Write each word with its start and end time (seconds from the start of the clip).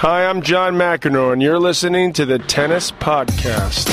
Hi, 0.00 0.24
I'm 0.24 0.40
John 0.40 0.76
McEnroe, 0.76 1.34
and 1.34 1.42
you're 1.42 1.58
listening 1.58 2.14
to 2.14 2.24
the 2.24 2.38
Tennis 2.38 2.90
Podcast. 2.90 3.86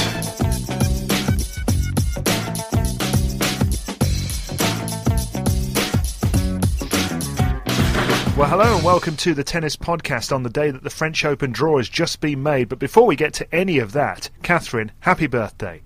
Well, 8.38 8.47
hello 8.47 8.73
and 8.73 8.86
welcome 8.86 9.17
to 9.17 9.33
the 9.33 9.44
Tennis 9.44 9.75
Podcast 9.75 10.33
on 10.33 10.44
the 10.44 10.49
day 10.49 10.72
that 10.72 10.83
the 10.83 10.89
French 10.89 11.25
Open 11.25 11.52
draw 11.52 11.75
has 11.75 11.89
just 11.89 12.21
been 12.21 12.42
made. 12.42 12.69
But 12.69 12.80
before 12.80 13.05
we 13.05 13.17
get 13.17 13.33
to 13.33 13.53
any 13.53 13.77
of 13.77 13.92
that, 13.92 14.30
Catherine, 14.44 14.94
happy 15.02 15.27
birthday. 15.27 15.81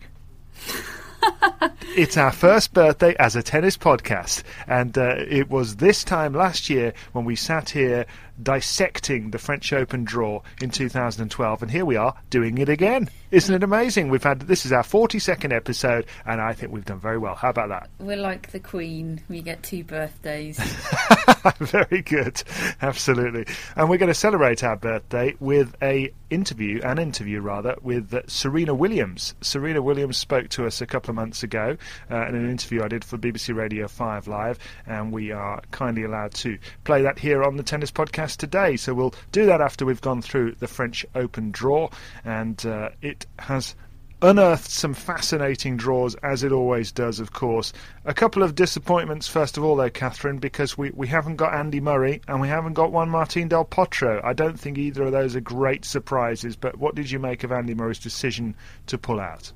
It's 1.96 2.18
our 2.18 2.32
first 2.32 2.74
birthday 2.74 3.16
as 3.20 3.36
a 3.36 3.44
tennis 3.44 3.78
podcast, 3.78 4.44
and 4.68 4.98
uh, 4.98 5.16
it 5.18 5.50
was 5.50 5.78
this 5.78 6.04
time 6.04 6.34
last 6.34 6.70
year 6.70 6.94
when 7.14 7.26
we 7.26 7.36
sat 7.36 7.70
here 7.70 8.06
dissecting 8.42 9.32
the 9.32 9.38
French 9.38 9.72
Open 9.74 10.04
draw 10.04 10.42
in 10.62 10.70
2012, 10.70 11.62
and 11.62 11.72
here 11.72 11.86
we 11.86 11.96
are 11.96 12.16
doing 12.30 12.58
it 12.58 12.70
again. 12.70 13.10
Isn't 13.32 13.54
it 13.54 13.64
amazing? 13.64 14.10
We've 14.10 14.24
had 14.24 14.42
this 14.42 14.66
is 14.66 14.72
our 14.72 14.84
42nd 14.84 15.54
episode, 15.54 16.06
and 16.26 16.42
I 16.42 16.54
think 16.54 16.72
we've 16.72 16.86
done 16.86 17.00
very 17.00 17.18
well. 17.18 17.36
How 17.36 17.50
about 17.50 17.70
that? 17.70 17.90
We're 18.00 18.18
like 18.18 18.52
the 18.52 18.60
Queen. 18.60 19.22
We 19.30 19.42
get 19.42 19.64
two 19.64 19.84
birthdays. 19.84 20.60
very 21.60 22.02
good, 22.02 22.42
absolutely. 22.82 23.46
And 23.76 23.90
we're 23.90 23.98
going 23.98 24.08
to 24.08 24.14
celebrate 24.14 24.64
our 24.64 24.76
birthday 24.76 25.36
with 25.40 25.76
a 25.82 26.14
interview, 26.32 26.82
an 26.84 26.98
interview 26.98 27.42
rather, 27.42 27.76
with 27.82 28.16
Serena 28.28 28.74
Williams. 28.74 29.36
Serena 29.42 29.82
Williams 29.82 30.18
spoke 30.18 30.50
to 30.50 30.66
us 30.66 30.82
a 30.82 30.88
couple 30.88 31.12
of 31.12 31.16
months 31.16 31.44
ago 31.44 31.78
uh, 32.10 32.28
in 32.28 32.36
an 32.36 32.50
interview 32.50 32.82
I 32.84 32.88
did 32.88 33.04
for 33.04 33.18
BBC 33.18 33.56
Radio 33.56 33.88
5 33.88 34.28
Live, 34.28 34.58
and 34.88 35.12
we 35.12 35.32
are 35.32 35.62
kindly 35.72 36.04
allowed 36.04 36.34
to 36.36 36.58
play 36.84 37.02
that 37.04 37.20
here 37.20 37.44
on 37.44 37.58
the 37.58 37.64
Tennis 37.64 37.92
Podcast 37.92 38.38
today. 38.38 38.78
So 38.78 38.94
we'll 38.94 39.14
do 39.32 39.46
that 39.46 39.62
after 39.62 39.86
we've 39.86 40.02
gone 40.02 40.22
through 40.22 40.56
the 40.56 40.68
French 40.68 41.06
Open 41.14 41.52
draw, 41.52 41.90
and 42.24 42.66
uh, 42.66 42.90
it 43.02 43.26
has 43.38 43.76
unearthed 44.22 44.70
some 44.70 44.94
fascinating 44.94 45.78
draws, 45.78 46.16
as 46.16 46.44
it 46.44 46.52
always 46.52 46.92
does, 46.92 47.20
of 47.20 47.34
course. 47.34 47.74
A 48.06 48.14
couple 48.14 48.44
of 48.44 48.56
disappointments, 48.56 49.28
first 49.28 49.58
of 49.58 49.64
all, 49.64 49.76
though, 49.76 49.90
Catherine, 49.90 50.38
because 50.38 50.78
we, 50.78 50.92
we 50.92 51.08
haven't 51.08 51.38
got 51.38 51.54
Andy 51.54 51.80
Murray 51.80 52.22
and 52.28 52.40
we 52.42 52.48
haven't 52.48 52.74
got 52.74 52.92
Juan 52.92 53.10
Martín 53.10 53.50
del 53.50 53.66
Potro. 53.66 54.24
I 54.24 54.34
don't 54.34 54.60
think 54.60 54.78
either 54.78 55.04
of 55.04 55.12
those 55.12 55.36
are 55.36 55.42
great 55.42 55.86
surprises, 55.86 56.56
but 56.56 56.78
what 56.78 56.96
did 56.96 57.10
you 57.10 57.20
make 57.20 57.44
of 57.44 57.52
Andy 57.52 57.74
Murray's 57.74 58.00
decision 58.00 58.56
to 58.88 58.98
pull 58.98 59.20
out? 59.20 59.52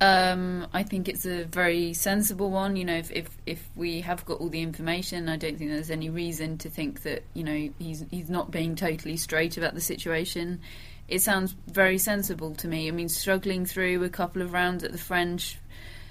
Um, 0.00 0.66
I 0.72 0.82
think 0.82 1.08
it's 1.08 1.24
a 1.24 1.44
very 1.44 1.94
sensible 1.94 2.50
one. 2.50 2.76
You 2.76 2.84
know, 2.84 2.96
if, 2.96 3.12
if 3.12 3.30
if 3.46 3.68
we 3.76 4.00
have 4.00 4.24
got 4.26 4.40
all 4.40 4.48
the 4.48 4.60
information, 4.60 5.28
I 5.28 5.36
don't 5.36 5.56
think 5.56 5.70
there's 5.70 5.90
any 5.90 6.10
reason 6.10 6.58
to 6.58 6.68
think 6.68 7.02
that 7.04 7.22
you 7.32 7.44
know 7.44 7.70
he's 7.78 8.04
he's 8.10 8.28
not 8.28 8.50
being 8.50 8.74
totally 8.74 9.16
straight 9.16 9.56
about 9.56 9.74
the 9.74 9.80
situation. 9.80 10.60
It 11.08 11.20
sounds 11.20 11.54
very 11.66 11.98
sensible 11.98 12.54
to 12.56 12.68
me. 12.68 12.88
I 12.88 12.90
mean, 12.90 13.08
struggling 13.08 13.66
through 13.66 14.02
a 14.04 14.08
couple 14.08 14.42
of 14.42 14.52
rounds 14.52 14.84
at 14.84 14.92
the 14.92 14.98
French, 14.98 15.58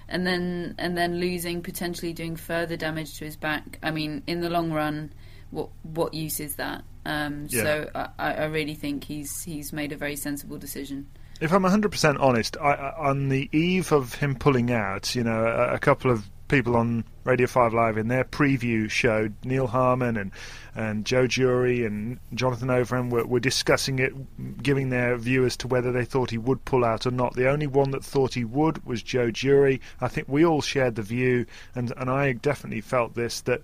and 0.08 0.26
then 0.26 0.76
and 0.78 0.98
then 0.98 1.20
losing, 1.20 1.62
potentially 1.62 2.14
doing 2.14 2.36
further 2.36 2.78
damage 2.78 3.18
to 3.18 3.26
his 3.26 3.36
back. 3.36 3.80
I 3.82 3.92
mean, 3.92 4.24
in 4.28 4.42
the 4.42 4.50
long 4.50 4.72
run, 4.72 5.12
what 5.52 5.70
what 5.84 6.14
use 6.14 6.40
is 6.40 6.56
that? 6.56 6.84
Um, 7.06 7.48
Yeah. 7.50 7.64
So 7.64 7.92
I, 7.96 8.34
I 8.34 8.46
really 8.46 8.76
think 8.76 9.04
he's 9.04 9.44
he's 9.44 9.74
made 9.74 9.92
a 9.92 9.98
very 9.98 10.16
sensible 10.16 10.58
decision. 10.58 11.08
If 11.42 11.52
I'm 11.52 11.64
100% 11.64 12.20
honest, 12.22 12.56
I, 12.58 12.94
on 12.98 13.28
the 13.28 13.50
eve 13.52 13.92
of 13.92 14.14
him 14.14 14.36
pulling 14.36 14.72
out, 14.72 15.14
you 15.14 15.24
know, 15.24 15.46
a, 15.46 15.74
a 15.74 15.80
couple 15.80 16.10
of 16.12 16.30
people 16.48 16.78
on 16.78 17.04
Radio 17.24 17.48
5 17.48 17.74
Live 17.74 17.98
in 17.98 18.10
their 18.10 18.26
preview 18.26 18.90
show, 18.90 19.30
Neil 19.46 19.68
Harman 19.68 20.18
and, 20.18 20.32
and 20.76 21.06
Jo 21.06 21.26
Durie 21.26 21.86
and 21.86 22.20
Jonathan 22.34 22.70
Overend 22.70 23.12
were, 23.12 23.26
were 23.26 23.40
discussing 23.40 24.00
it, 24.00 24.62
giving 24.62 24.90
their 24.90 25.16
view 25.16 25.46
as 25.46 25.56
to 25.58 25.68
whether 25.68 25.94
they 25.94 26.04
thought 26.04 26.32
he 26.32 26.38
would 26.38 26.66
pull 26.66 26.84
out 26.84 27.06
or 27.06 27.12
not. 27.12 27.36
The 27.36 27.50
only 27.50 27.68
one 27.68 27.92
that 27.92 28.04
thought 28.04 28.34
he 28.34 28.44
would 28.44 28.86
was 28.86 29.02
Jo 29.02 29.32
Durie. 29.32 29.80
I 30.02 30.10
think 30.10 30.28
we 30.28 30.46
all 30.46 30.62
shared 30.62 30.96
the 30.96 31.02
view, 31.02 31.46
and, 31.74 31.94
and 31.96 32.10
I 32.10 32.34
definitely 32.34 32.82
felt 32.82 33.16
this, 33.16 33.40
that 33.42 33.62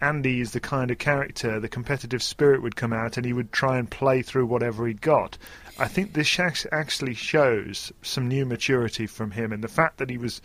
Andy 0.00 0.40
is 0.40 0.52
the 0.52 0.60
kind 0.60 0.90
of 0.90 0.98
character, 0.98 1.60
the 1.60 1.68
competitive 1.68 2.22
spirit 2.22 2.62
would 2.62 2.76
come 2.76 2.92
out 2.92 3.16
and 3.16 3.24
he 3.24 3.32
would 3.32 3.52
try 3.52 3.78
and 3.78 3.90
play 3.90 4.22
through 4.22 4.46
whatever 4.46 4.86
he'd 4.86 5.00
got. 5.00 5.38
I 5.78 5.88
think 5.88 6.12
this 6.12 6.38
actually 6.38 7.14
shows 7.14 7.92
some 8.02 8.28
new 8.28 8.44
maturity 8.44 9.06
from 9.06 9.30
him 9.30 9.52
and 9.52 9.62
the 9.62 9.68
fact 9.68 9.98
that 9.98 10.10
he 10.10 10.18
was 10.18 10.40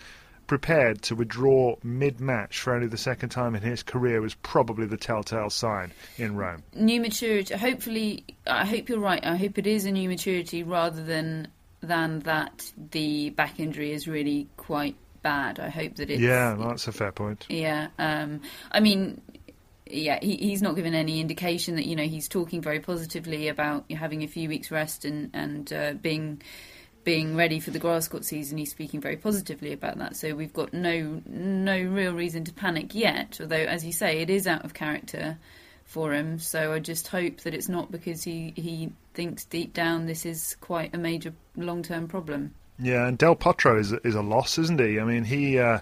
prepared 0.50 1.04
to 1.04 1.16
withdraw 1.16 1.76
mid 1.84 2.20
match 2.20 2.60
for 2.60 2.74
only 2.74 2.88
the 2.88 2.98
second 2.98 3.30
time 3.30 3.56
in 3.56 3.62
his 3.62 3.84
career 3.84 4.20
was 4.20 4.34
probably 4.34 4.88
the 4.88 4.98
telltale 4.98 5.52
sign 5.52 5.92
in 6.18 6.36
Rome. 6.36 6.64
new 6.74 7.00
maturity. 7.00 7.54
Hopefully, 7.54 8.26
I 8.48 8.66
hope 8.66 8.90
you're 8.90 9.00
right. 9.00 9.24
I 9.24 9.38
hope 9.38 9.60
it 9.60 9.68
is 9.68 9.86
a 9.86 9.92
new 9.92 10.10
maturity 10.10 10.64
rather 10.64 11.04
than 11.04 11.48
than 11.82 12.22
that 12.22 12.74
the 12.92 13.30
back 13.30 13.60
injury 13.60 13.92
is 13.92 14.08
really 14.08 14.48
quite 14.58 14.96
bad. 15.22 15.60
I 15.60 15.70
hope 15.70 15.96
that 15.98 16.10
it's 16.10 16.20
yeah, 16.20 16.56
that's 16.60 16.88
a 16.88 16.92
fair 16.92 17.12
point. 17.12 17.46
yeah. 17.48 17.90
Um, 18.00 18.42
I 18.72 18.80
mean, 18.80 19.22
yeah, 19.86 20.18
he, 20.20 20.36
he's 20.36 20.64
not 20.64 20.76
given 20.76 20.96
any 20.96 21.20
indication 21.20 21.76
that 21.76 21.86
you 21.86 21.96
know 21.96 22.04
he's 22.04 22.28
talking 22.28 22.60
very 22.60 22.80
positively 22.80 23.50
about 23.50 23.90
having 23.92 24.24
a 24.24 24.28
few 24.28 24.50
weeks 24.50 24.72
rest 24.72 25.06
and 25.06 25.30
and 25.34 25.72
uh, 25.72 25.94
being 25.94 26.42
being 27.04 27.36
ready 27.36 27.60
for 27.60 27.72
the 27.72 27.80
grass 27.80 28.08
court 28.08 28.26
season. 28.26 28.58
He's 28.58 28.72
speaking 28.72 29.02
very 29.02 29.18
positively 29.18 29.74
about 29.74 29.98
that. 29.98 30.16
So 30.16 30.36
we've 30.36 30.54
got 30.54 30.74
no 30.74 31.22
no 31.26 31.82
real 31.82 32.14
reason 32.14 32.44
to 32.46 32.54
panic 32.54 32.94
yet. 32.94 33.38
Although, 33.42 33.56
as 33.56 33.86
you 33.86 33.92
say, 33.92 34.20
it 34.20 34.30
is 34.30 34.48
out 34.48 34.66
of 34.66 34.74
character 34.74 35.38
for 35.86 36.14
him. 36.14 36.40
So 36.40 36.74
I 36.74 36.80
just 36.80 37.08
hope 37.08 37.42
that 37.42 37.54
it's 37.54 37.70
not 37.70 37.92
because 37.92 38.24
he 38.24 38.54
he 38.56 38.92
thinks 39.14 39.46
deep 39.46 39.74
down 39.74 40.06
this 40.06 40.26
is 40.26 40.56
quite 40.62 40.94
a 40.94 40.98
major 40.98 41.34
long 41.56 41.84
term 41.84 42.08
problem. 42.08 42.54
Yeah, 42.78 43.08
and 43.08 43.18
Del 43.18 43.36
Potro 43.36 43.80
is 43.80 43.92
is 43.92 44.16
a 44.16 44.22
loss, 44.22 44.58
isn't 44.58 44.80
he? 44.80 45.00
I 45.00 45.04
mean, 45.04 45.24
he 45.24 45.60
uh, 45.60 45.80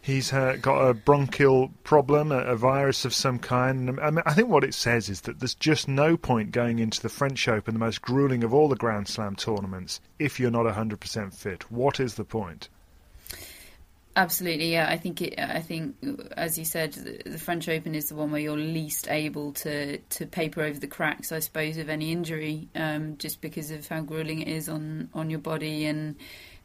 he's 0.00 0.32
uh, 0.32 0.56
got 0.60 0.88
a 0.88 0.94
bronchial 0.94 1.70
problem, 1.84 2.32
a, 2.32 2.38
a 2.38 2.56
virus 2.56 3.04
of 3.04 3.14
some 3.14 3.38
kind. 3.38 4.00
I, 4.00 4.10
mean, 4.10 4.22
I 4.26 4.32
think 4.32 4.48
what 4.48 4.64
it 4.64 4.74
says 4.74 5.08
is 5.08 5.22
that 5.22 5.40
there's 5.40 5.54
just 5.54 5.88
no 5.88 6.16
point 6.16 6.52
going 6.52 6.78
into 6.78 7.00
the 7.00 7.08
French 7.08 7.48
Open, 7.48 7.74
the 7.74 7.80
most 7.80 8.02
grueling 8.02 8.44
of 8.44 8.54
all 8.54 8.68
the 8.68 8.76
Grand 8.76 9.08
Slam 9.08 9.36
tournaments, 9.36 10.00
if 10.18 10.40
you're 10.40 10.50
not 10.50 10.66
100% 10.66 11.34
fit. 11.34 11.70
What 11.70 12.00
is 12.00 12.14
the 12.14 12.24
point? 12.24 12.68
Absolutely, 14.16 14.72
yeah. 14.72 14.88
I 14.90 14.96
think 14.96 15.22
it. 15.22 15.38
I 15.38 15.60
think, 15.60 15.94
as 16.36 16.58
you 16.58 16.64
said, 16.64 16.94
the, 16.94 17.30
the 17.30 17.38
French 17.38 17.68
Open 17.68 17.94
is 17.94 18.08
the 18.08 18.16
one 18.16 18.32
where 18.32 18.40
you're 18.40 18.56
least 18.56 19.08
able 19.08 19.52
to 19.52 19.98
to 19.98 20.26
paper 20.26 20.62
over 20.62 20.80
the 20.80 20.88
cracks, 20.88 21.30
I 21.30 21.38
suppose, 21.38 21.76
of 21.76 21.88
any 21.88 22.10
injury, 22.10 22.68
um, 22.74 23.16
just 23.18 23.40
because 23.40 23.70
of 23.70 23.86
how 23.86 24.00
grueling 24.00 24.40
it 24.40 24.48
is 24.48 24.68
on 24.68 25.10
on 25.14 25.30
your 25.30 25.38
body 25.38 25.86
and 25.86 26.16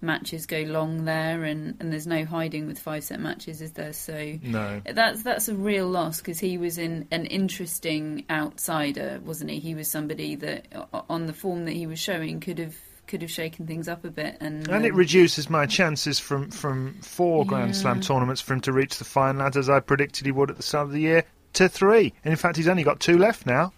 matches 0.05 0.45
go 0.45 0.61
long 0.61 1.03
there, 1.05 1.43
and, 1.43 1.75
and 1.79 1.91
there's 1.91 2.07
no 2.07 2.23
hiding 2.23 2.67
with 2.67 2.79
five 2.79 3.03
set 3.03 3.19
matches, 3.19 3.61
is 3.61 3.73
there? 3.73 3.91
So 3.93 4.37
No. 4.41 4.81
that's 4.85 5.23
that's 5.23 5.49
a 5.49 5.55
real 5.55 5.87
loss 5.87 6.19
because 6.21 6.39
he 6.39 6.57
was 6.57 6.77
in 6.77 7.07
an 7.11 7.25
interesting 7.25 8.23
outsider, 8.29 9.19
wasn't 9.25 9.51
he? 9.51 9.59
He 9.59 9.75
was 9.75 9.89
somebody 9.89 10.35
that, 10.35 10.67
on 11.09 11.25
the 11.25 11.33
form 11.33 11.65
that 11.65 11.73
he 11.73 11.87
was 11.87 11.99
showing, 11.99 12.39
could 12.39 12.59
have 12.59 12.75
could 13.07 13.21
have 13.21 13.29
shaken 13.29 13.67
things 13.67 13.87
up 13.87 14.03
a 14.03 14.09
bit, 14.09 14.37
and 14.39 14.67
And 14.67 14.85
it 14.85 14.91
um, 14.91 14.97
reduces 14.97 15.49
my 15.49 15.65
chances 15.67 16.17
from, 16.19 16.49
from 16.49 16.95
four 17.01 17.45
Grand 17.45 17.75
Slam 17.75 18.01
tournaments 18.01 18.41
for 18.41 18.53
him 18.53 18.61
to 18.61 18.71
reach 18.71 18.97
the 18.97 19.03
final, 19.03 19.43
as 19.43 19.69
I 19.69 19.79
predicted 19.79 20.25
he 20.25 20.31
would 20.31 20.49
at 20.49 20.57
the 20.57 20.63
start 20.63 20.87
of 20.87 20.91
the 20.93 21.01
year, 21.01 21.23
to 21.53 21.69
three. 21.69 22.13
And 22.23 22.31
in 22.31 22.37
fact, 22.37 22.57
he's 22.57 22.67
only 22.67 22.83
got 22.83 22.99
two 22.99 23.17
left 23.17 23.45
now. 23.45 23.73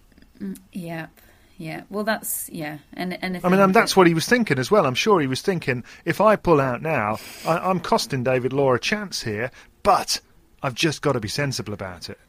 yeah, 0.71 1.07
yeah. 1.57 1.83
Well, 1.89 2.03
that's 2.03 2.49
yeah, 2.51 2.79
and 2.93 3.21
and 3.23 3.35
if 3.35 3.45
I 3.45 3.49
mean, 3.49 3.59
um, 3.59 3.71
that's 3.71 3.95
what 3.97 4.07
he 4.07 4.13
was 4.13 4.25
thinking 4.27 4.59
as 4.59 4.71
well. 4.71 4.85
I'm 4.85 4.95
sure 4.95 5.19
he 5.19 5.27
was 5.27 5.41
thinking, 5.41 5.83
if 6.05 6.21
I 6.21 6.35
pull 6.35 6.61
out 6.61 6.81
now, 6.81 7.17
I, 7.45 7.57
I'm 7.57 7.79
costing 7.79 8.23
David 8.23 8.53
Law 8.53 8.73
a 8.73 8.79
chance 8.79 9.21
here, 9.23 9.51
but 9.83 10.21
I've 10.61 10.75
just 10.75 11.01
got 11.01 11.13
to 11.13 11.19
be 11.19 11.27
sensible 11.27 11.73
about 11.73 12.09
it. 12.09 12.19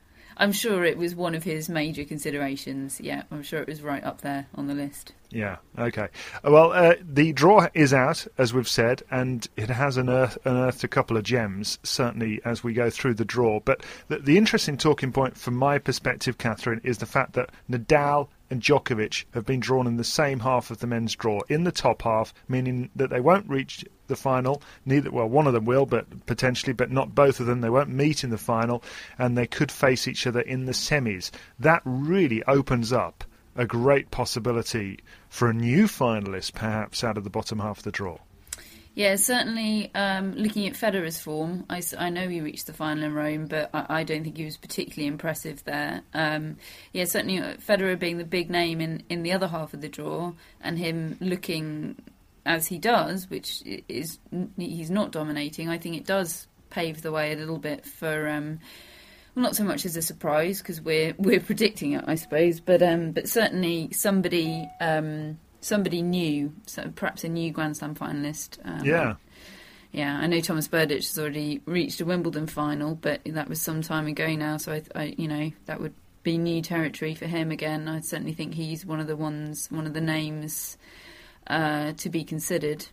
I'm 0.40 0.52
sure 0.52 0.84
it 0.84 0.96
was 0.96 1.16
one 1.16 1.34
of 1.34 1.42
his 1.42 1.69
major 1.69 2.04
considerations. 2.04 3.00
Yeah, 3.00 3.25
I'm 3.30 3.42
sure 3.42 3.60
it 3.60 3.69
was 3.69 3.82
right 3.82 4.04
up 4.04 4.20
there 4.20 4.46
on 4.54 4.69
the 4.69 4.75
list. 4.75 5.12
Yeah. 5.31 5.56
Okay. 5.76 6.08
Uh, 6.44 6.50
Well, 6.52 6.72
uh, 6.72 6.94
the 7.02 7.32
draw 7.32 7.66
is 7.74 7.92
out, 7.92 8.24
as 8.38 8.54
we've 8.54 8.69
said, 8.69 9.02
and 9.10 9.46
it 9.56 9.69
has 9.69 9.96
unearthed, 9.96 10.38
unearthed 10.44 10.84
a 10.84 10.88
couple 10.88 11.16
of 11.16 11.24
gems, 11.24 11.78
certainly 11.82 12.40
as 12.44 12.62
we 12.62 12.72
go 12.72 12.88
through 12.88 13.14
the 13.14 13.24
draw. 13.24 13.58
But 13.60 13.82
the, 14.06 14.19
the 14.20 14.38
interesting 14.38 14.78
talking 14.78 15.12
point 15.12 15.36
from 15.36 15.54
my 15.54 15.78
perspective, 15.78 16.38
Catherine, 16.38 16.81
is 16.84 16.98
the 16.98 17.06
fact 17.06 17.32
that 17.32 17.50
Nadal 17.69 18.28
and 18.50 18.62
Djokovic 18.62 19.24
have 19.34 19.44
been 19.44 19.60
drawn 19.60 19.86
in 19.86 19.96
the 19.96 20.04
same 20.04 20.40
half 20.40 20.70
of 20.70 20.78
the 20.78 20.86
men's 20.86 21.14
draw, 21.14 21.40
in 21.48 21.64
the 21.64 21.72
top 21.72 22.02
half, 22.02 22.32
meaning 22.48 22.90
that 22.96 23.10
they 23.10 23.20
won't 23.20 23.48
reach 23.48 23.84
the 24.06 24.16
final. 24.16 24.62
Neither, 24.84 25.10
well, 25.10 25.28
one 25.28 25.46
of 25.46 25.52
them 25.52 25.64
will, 25.64 25.86
but 25.86 26.26
potentially, 26.26 26.72
but 26.72 26.90
not 26.90 27.14
both 27.14 27.40
of 27.40 27.46
them. 27.46 27.60
They 27.60 27.70
won't 27.70 27.90
meet 27.90 28.24
in 28.24 28.30
the 28.30 28.38
final, 28.38 28.82
and 29.18 29.36
they 29.36 29.46
could 29.46 29.70
face 29.70 30.08
each 30.08 30.26
other 30.26 30.40
in 30.40 30.64
the 30.64 30.72
semis. 30.72 31.30
That 31.58 31.82
really 31.84 32.42
opens 32.44 32.92
up 32.92 33.24
a 33.54 33.66
great 33.66 34.10
possibility 34.10 35.00
for 35.28 35.50
a 35.50 35.54
new 35.54 35.84
finalist, 35.84 36.54
perhaps 36.54 37.04
out 37.04 37.18
of 37.18 37.24
the 37.24 37.30
bottom 37.30 37.58
half 37.58 37.78
of 37.78 37.84
the 37.84 37.92
draw. 37.92 38.18
Yeah, 38.98 39.14
certainly. 39.14 39.92
Um, 39.94 40.32
looking 40.32 40.66
at 40.66 40.72
Federer's 40.72 41.20
form, 41.20 41.66
I 41.70 42.10
know 42.10 42.28
he 42.28 42.40
reached 42.40 42.66
the 42.66 42.72
final 42.72 43.04
in 43.04 43.14
Rome, 43.14 43.46
but 43.46 43.70
I, 43.72 44.00
I 44.00 44.02
don't 44.02 44.24
think 44.24 44.36
he 44.36 44.44
was 44.44 44.56
particularly 44.56 45.06
impressive 45.06 45.62
there. 45.62 46.02
Um, 46.14 46.56
yeah, 46.92 47.04
certainly 47.04 47.38
uh, 47.38 47.54
Federer 47.58 47.96
being 47.96 48.18
the 48.18 48.24
big 48.24 48.50
name 48.50 48.80
in, 48.80 49.04
in 49.08 49.22
the 49.22 49.30
other 49.30 49.46
half 49.46 49.72
of 49.72 49.82
the 49.82 49.88
draw, 49.88 50.32
and 50.60 50.76
him 50.76 51.16
looking 51.20 51.94
as 52.44 52.66
he 52.66 52.78
does, 52.78 53.30
which 53.30 53.62
is 53.86 54.18
he's 54.56 54.90
not 54.90 55.12
dominating. 55.12 55.68
I 55.68 55.78
think 55.78 55.96
it 55.96 56.04
does 56.04 56.48
pave 56.68 57.00
the 57.00 57.12
way 57.12 57.32
a 57.32 57.36
little 57.36 57.58
bit 57.58 57.86
for. 57.86 58.28
Um, 58.28 58.58
well, 59.36 59.44
not 59.44 59.54
so 59.54 59.62
much 59.62 59.86
as 59.86 59.96
a 59.96 60.02
surprise 60.02 60.58
because 60.58 60.80
we're 60.80 61.14
we're 61.18 61.38
predicting 61.38 61.92
it, 61.92 62.02
I 62.08 62.16
suppose, 62.16 62.58
but 62.58 62.82
um, 62.82 63.12
but 63.12 63.28
certainly 63.28 63.90
somebody 63.92 64.68
um, 64.80 65.38
somebody 65.60 66.02
new, 66.02 66.55
so 66.66 66.90
perhaps 66.94 67.25
a 67.25 67.28
new 67.28 67.50
Grand 67.50 67.76
Slam 67.76 67.94
finalist. 67.94 68.58
Um, 68.64 68.84
Yeah. 68.84 69.14
yeah. 69.93 70.19
I 70.19 70.26
know 70.26 70.40
Thomas 70.40 70.69
Berdych 70.69 70.96
has 70.96 71.19
already 71.19 71.60
reached 71.64 72.00
a 72.00 72.05
Wimbledon 72.05 72.46
final, 72.46 72.94
but 72.94 73.20
that 73.25 73.49
was 73.49 73.60
some 73.60 73.82
time 73.82 74.06
ago 74.06 74.34
now. 74.34 74.56
So 74.56 74.72
I, 74.72 74.82
I 74.94 75.14
you 75.16 75.28
know, 75.28 75.50
that 75.66 75.81
would 75.81 75.94
be 76.22 76.38
new 76.38 76.62
territory 76.62 77.14
for 77.14 77.26
him 77.26 77.50
again. 77.50 77.88
I 77.88 78.00
certainly 78.00 78.34
think 78.34 78.55
he's 78.55 78.84
one 78.84 79.00
of 79.00 79.06
the 79.06 79.16
ones, 79.16 79.69
one 79.70 79.87
of 79.87 79.94
the 79.94 80.00
names 80.00 80.76
uh, 81.46 81.93
to 81.93 82.10
be 82.10 82.25
considered. 82.25 82.87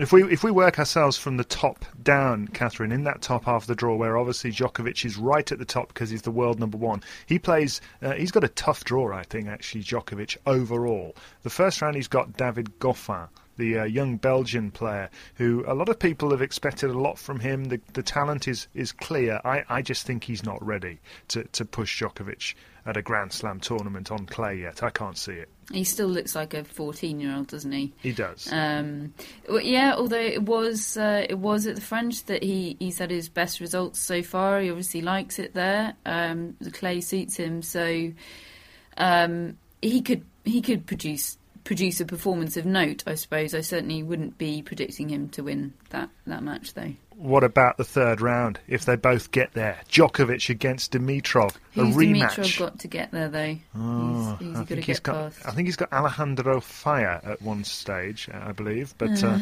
If 0.00 0.12
we 0.12 0.24
if 0.32 0.42
we 0.42 0.50
work 0.50 0.78
ourselves 0.78 1.18
from 1.18 1.36
the 1.36 1.44
top 1.44 1.84
down, 2.02 2.48
Catherine, 2.48 2.90
in 2.90 3.04
that 3.04 3.20
top 3.20 3.44
half 3.44 3.64
of 3.64 3.66
the 3.66 3.74
draw, 3.74 3.96
where 3.96 4.16
obviously 4.16 4.50
Djokovic 4.50 5.04
is 5.04 5.18
right 5.18 5.52
at 5.52 5.58
the 5.58 5.66
top 5.66 5.88
because 5.88 6.08
he's 6.08 6.22
the 6.22 6.30
world 6.30 6.58
number 6.58 6.78
one, 6.78 7.02
he 7.26 7.38
plays. 7.38 7.82
Uh, 8.00 8.12
he's 8.12 8.30
got 8.30 8.42
a 8.42 8.48
tough 8.48 8.82
draw, 8.82 9.12
I 9.14 9.24
think, 9.24 9.46
actually, 9.46 9.84
Djokovic 9.84 10.38
overall. 10.46 11.14
The 11.42 11.50
first 11.50 11.82
round, 11.82 11.96
he's 11.96 12.08
got 12.08 12.34
David 12.38 12.78
Goffin, 12.78 13.28
the 13.60 13.78
uh, 13.78 13.84
young 13.84 14.16
Belgian 14.16 14.70
player, 14.70 15.10
who 15.34 15.62
a 15.66 15.74
lot 15.74 15.88
of 15.88 15.98
people 15.98 16.30
have 16.30 16.42
expected 16.42 16.90
a 16.90 16.98
lot 16.98 17.18
from 17.18 17.38
him. 17.38 17.64
The 17.66 17.80
the 17.92 18.02
talent 18.02 18.48
is 18.48 18.66
is 18.74 18.90
clear. 18.90 19.40
I, 19.44 19.64
I 19.68 19.82
just 19.82 20.06
think 20.06 20.24
he's 20.24 20.42
not 20.42 20.64
ready 20.64 20.98
to 21.28 21.44
to 21.44 21.64
push 21.64 22.02
Djokovic 22.02 22.54
at 22.86 22.96
a 22.96 23.02
Grand 23.02 23.32
Slam 23.32 23.60
tournament 23.60 24.10
on 24.10 24.26
clay 24.26 24.60
yet. 24.60 24.82
I 24.82 24.90
can't 24.90 25.16
see 25.16 25.34
it. 25.34 25.48
He 25.70 25.84
still 25.84 26.08
looks 26.08 26.34
like 26.34 26.54
a 26.54 26.64
fourteen-year-old, 26.64 27.46
doesn't 27.46 27.70
he? 27.70 27.92
He 28.02 28.12
does. 28.12 28.48
Um, 28.50 29.14
yeah, 29.48 29.94
although 29.96 30.16
it 30.16 30.42
was 30.42 30.96
uh, 30.96 31.24
it 31.28 31.38
was 31.38 31.66
at 31.66 31.76
the 31.76 31.80
French 31.82 32.24
that 32.24 32.42
he, 32.42 32.76
he's 32.80 32.98
had 32.98 33.10
his 33.10 33.28
best 33.28 33.60
results 33.60 34.00
so 34.00 34.22
far. 34.22 34.60
He 34.60 34.70
obviously 34.70 35.02
likes 35.02 35.38
it 35.38 35.54
there. 35.54 35.94
Um, 36.04 36.56
the 36.60 36.72
clay 36.72 37.00
suits 37.00 37.36
him, 37.36 37.62
so 37.62 38.10
um, 38.96 39.58
he 39.80 40.02
could 40.02 40.24
he 40.44 40.60
could 40.62 40.86
produce 40.86 41.36
produce 41.64 42.00
a 42.00 42.04
performance 42.04 42.56
of 42.56 42.66
note. 42.66 43.04
I 43.06 43.14
suppose. 43.14 43.54
I 43.54 43.60
certainly 43.60 44.02
wouldn't 44.02 44.38
be 44.38 44.62
predicting 44.62 45.08
him 45.08 45.28
to 45.30 45.42
win 45.42 45.74
that 45.90 46.10
that 46.26 46.42
match 46.42 46.74
though. 46.74 46.94
What 47.20 47.44
about 47.44 47.76
the 47.76 47.84
third 47.84 48.22
round? 48.22 48.60
If 48.66 48.86
they 48.86 48.96
both 48.96 49.30
get 49.30 49.52
there, 49.52 49.78
Djokovic 49.90 50.48
against 50.48 50.92
Dimitrov, 50.92 51.54
Who's 51.74 51.94
a 51.94 51.98
rematch. 51.98 52.30
Dimitrov 52.30 52.58
got 52.58 52.78
to 52.78 52.88
get 52.88 53.10
there 53.10 53.28
though? 53.28 53.56
Oh, 53.76 54.36
he's, 54.38 54.48
he's 54.48 54.58
I 54.58 54.64
think 54.64 54.84
he's 54.84 55.00
get 55.00 55.02
got. 55.02 55.32
I 55.44 55.50
think 55.50 55.68
he's 55.68 55.76
got 55.76 55.92
Alejandro 55.92 56.60
Falla 56.62 57.20
at 57.22 57.42
one 57.42 57.62
stage, 57.64 58.30
uh, 58.32 58.38
I 58.48 58.52
believe. 58.52 58.94
But 58.96 59.22
uh, 59.22 59.38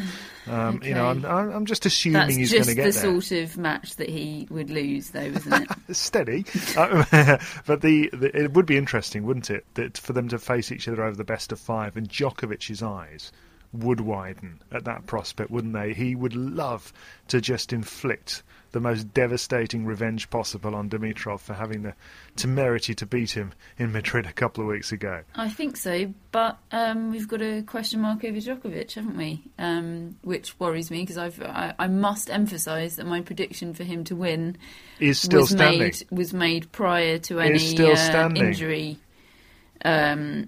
um, 0.47 0.83
you 0.83 0.93
know, 0.93 1.07
I'm. 1.07 1.23
I'm 1.25 1.65
just 1.65 1.85
assuming 1.85 2.19
That's 2.21 2.35
he's 2.35 2.51
going 2.51 2.63
to 2.63 2.69
the 2.69 2.75
get 2.75 2.93
there. 2.95 3.21
sort 3.21 3.31
of 3.31 3.57
match 3.57 3.95
that 3.95 4.09
he 4.09 4.45
would 4.49 4.69
lose, 4.69 5.11
though, 5.11 5.21
isn't 5.21 5.53
it? 5.53 5.69
Steady, 5.95 6.45
Uh, 6.75 7.05
but 7.65 7.79
the, 7.81 8.09
the 8.11 8.29
it 8.43 8.51
would 8.53 8.65
be 8.65 8.75
interesting, 8.75 9.23
wouldn't 9.23 9.49
it, 9.49 9.65
that 9.75 9.97
for 9.97 10.11
them 10.11 10.27
to 10.27 10.37
face 10.37 10.71
each 10.73 10.89
other 10.89 11.01
over 11.03 11.15
the 11.15 11.23
best 11.23 11.53
of 11.53 11.59
five, 11.61 11.95
and 11.95 12.09
Djokovic's 12.09 12.83
eyes 12.83 13.31
would 13.73 14.01
widen 14.01 14.61
at 14.71 14.85
that 14.85 15.05
prospect, 15.05 15.51
wouldn't 15.51 15.73
they? 15.73 15.93
He 15.93 16.15
would 16.15 16.35
love 16.35 16.91
to 17.27 17.39
just 17.39 17.71
inflict 17.71 18.43
the 18.71 18.79
most 18.79 19.13
devastating 19.13 19.85
revenge 19.85 20.29
possible 20.29 20.75
on 20.75 20.89
Dimitrov 20.89 21.39
for 21.39 21.53
having 21.53 21.81
the 21.81 21.93
temerity 22.35 22.93
to 22.95 23.05
beat 23.05 23.31
him 23.31 23.51
in 23.77 23.91
Madrid 23.91 24.25
a 24.27 24.31
couple 24.31 24.63
of 24.63 24.69
weeks 24.69 24.91
ago. 24.91 25.21
I 25.35 25.49
think 25.49 25.75
so, 25.75 26.13
but 26.31 26.57
um, 26.71 27.11
we've 27.11 27.27
got 27.27 27.41
a 27.41 27.63
question 27.63 28.01
mark 28.01 28.23
over 28.23 28.37
Djokovic, 28.37 28.93
haven't 28.93 29.17
we? 29.17 29.43
Um, 29.57 30.17
which 30.21 30.59
worries 30.59 30.91
me 30.91 31.01
because 31.01 31.17
I've 31.17 31.41
I, 31.41 31.73
I 31.79 31.87
must 31.87 32.29
emphasise 32.29 32.97
that 32.97 33.07
my 33.07 33.21
prediction 33.21 33.73
for 33.73 33.83
him 33.83 34.03
to 34.05 34.15
win 34.15 34.57
Is 34.99 35.19
still 35.19 35.41
was 35.41 35.49
standing. 35.49 35.79
made 35.79 36.05
was 36.11 36.33
made 36.33 36.71
prior 36.71 37.17
to 37.19 37.39
any 37.39 37.57
still 37.59 37.95
uh, 37.97 38.29
injury 38.35 38.99
um, 39.83 40.47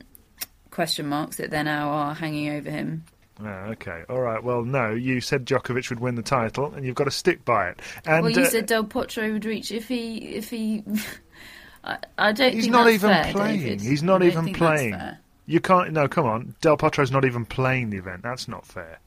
question 0.71 1.07
marks 1.07 1.37
that 1.37 1.51
there 1.51 1.63
now 1.63 1.89
are 1.89 2.15
hanging 2.15 2.49
over 2.49 2.69
him. 2.69 3.03
Ah, 3.43 3.65
okay, 3.67 4.03
all 4.09 4.19
right. 4.19 4.43
Well, 4.43 4.63
no, 4.63 4.91
you 4.91 5.21
said 5.21 5.45
Djokovic 5.45 5.89
would 5.89 5.99
win 5.99 6.15
the 6.15 6.21
title, 6.21 6.73
and 6.73 6.85
you've 6.85 6.95
got 6.95 7.05
to 7.05 7.11
stick 7.11 7.43
by 7.45 7.69
it. 7.69 7.79
And 8.05 8.23
well, 8.23 8.31
you 8.31 8.43
uh, 8.43 8.49
said 8.49 8.65
Del 8.65 8.83
Potro 8.83 9.31
would 9.33 9.45
reach 9.45 9.71
if 9.71 9.87
he 9.87 10.17
if 10.17 10.49
he. 10.49 10.83
I, 11.83 11.97
I 12.17 12.31
don't. 12.31 12.53
he's 12.53 12.65
think 12.65 12.73
not 12.73 12.89
even 12.89 13.09
fair, 13.09 13.31
playing. 13.31 13.59
David. 13.59 13.81
He's 13.81 14.03
not 14.03 14.21
even 14.21 14.53
playing. 14.53 14.99
You 15.47 15.59
can't. 15.59 15.91
No, 15.91 16.07
come 16.07 16.25
on. 16.25 16.55
Del 16.61 16.77
Potro's 16.77 17.11
not 17.11 17.25
even 17.25 17.45
playing 17.45 17.89
the 17.89 17.97
event. 17.97 18.21
That's 18.21 18.47
not 18.47 18.65
fair. 18.65 18.99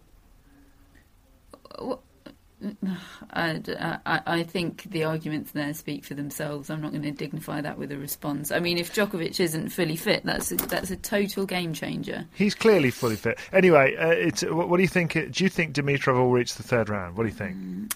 I, 3.31 3.61
I, 4.07 4.21
I 4.27 4.43
think 4.43 4.85
the 4.85 5.05
arguments 5.05 5.53
there 5.53 5.75
speak 5.75 6.05
for 6.05 6.15
themselves. 6.15 6.71
I'm 6.71 6.81
not 6.81 6.93
going 6.93 7.03
to 7.03 7.11
dignify 7.11 7.61
that 7.61 7.79
with 7.79 7.93
a 7.93 7.99
response. 7.99 8.51
I 8.51 8.61
mean, 8.61 8.79
if 8.79 8.95
Djokovic 8.95 9.39
isn't 9.41 9.69
fully 9.71 9.97
fit, 9.97 10.25
that's 10.25 10.53
a, 10.53 10.57
that's 10.57 10.91
a 10.91 10.97
total 10.97 11.47
game 11.47 11.75
changer. 11.75 12.27
He's 12.35 12.55
clearly 12.55 12.91
fully 12.91 13.17
fit. 13.17 13.39
Anyway, 13.53 13.97
uh, 13.97 14.09
it's. 14.09 14.43
What, 14.43 14.69
what 14.69 14.77
do 14.79 14.83
you 14.83 14.89
think? 14.89 15.13
Do 15.13 15.45
you 15.45 15.51
think 15.51 15.75
Dimitrov 15.75 16.15
will 16.15 16.31
reach 16.31 16.55
the 16.55 16.63
third 16.63 16.89
round? 16.89 17.17
What 17.17 17.25
do 17.25 17.29
you 17.29 17.35
think? 17.35 17.95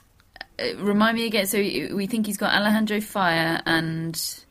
Uh, 0.59 0.77
remind 0.83 1.17
me 1.17 1.27
again. 1.27 1.47
So 1.47 1.59
we 1.59 2.07
think 2.07 2.27
he's 2.27 2.37
got 2.37 2.53
Alejandro 2.53 3.00
Falla 3.00 3.62
and 3.65 4.45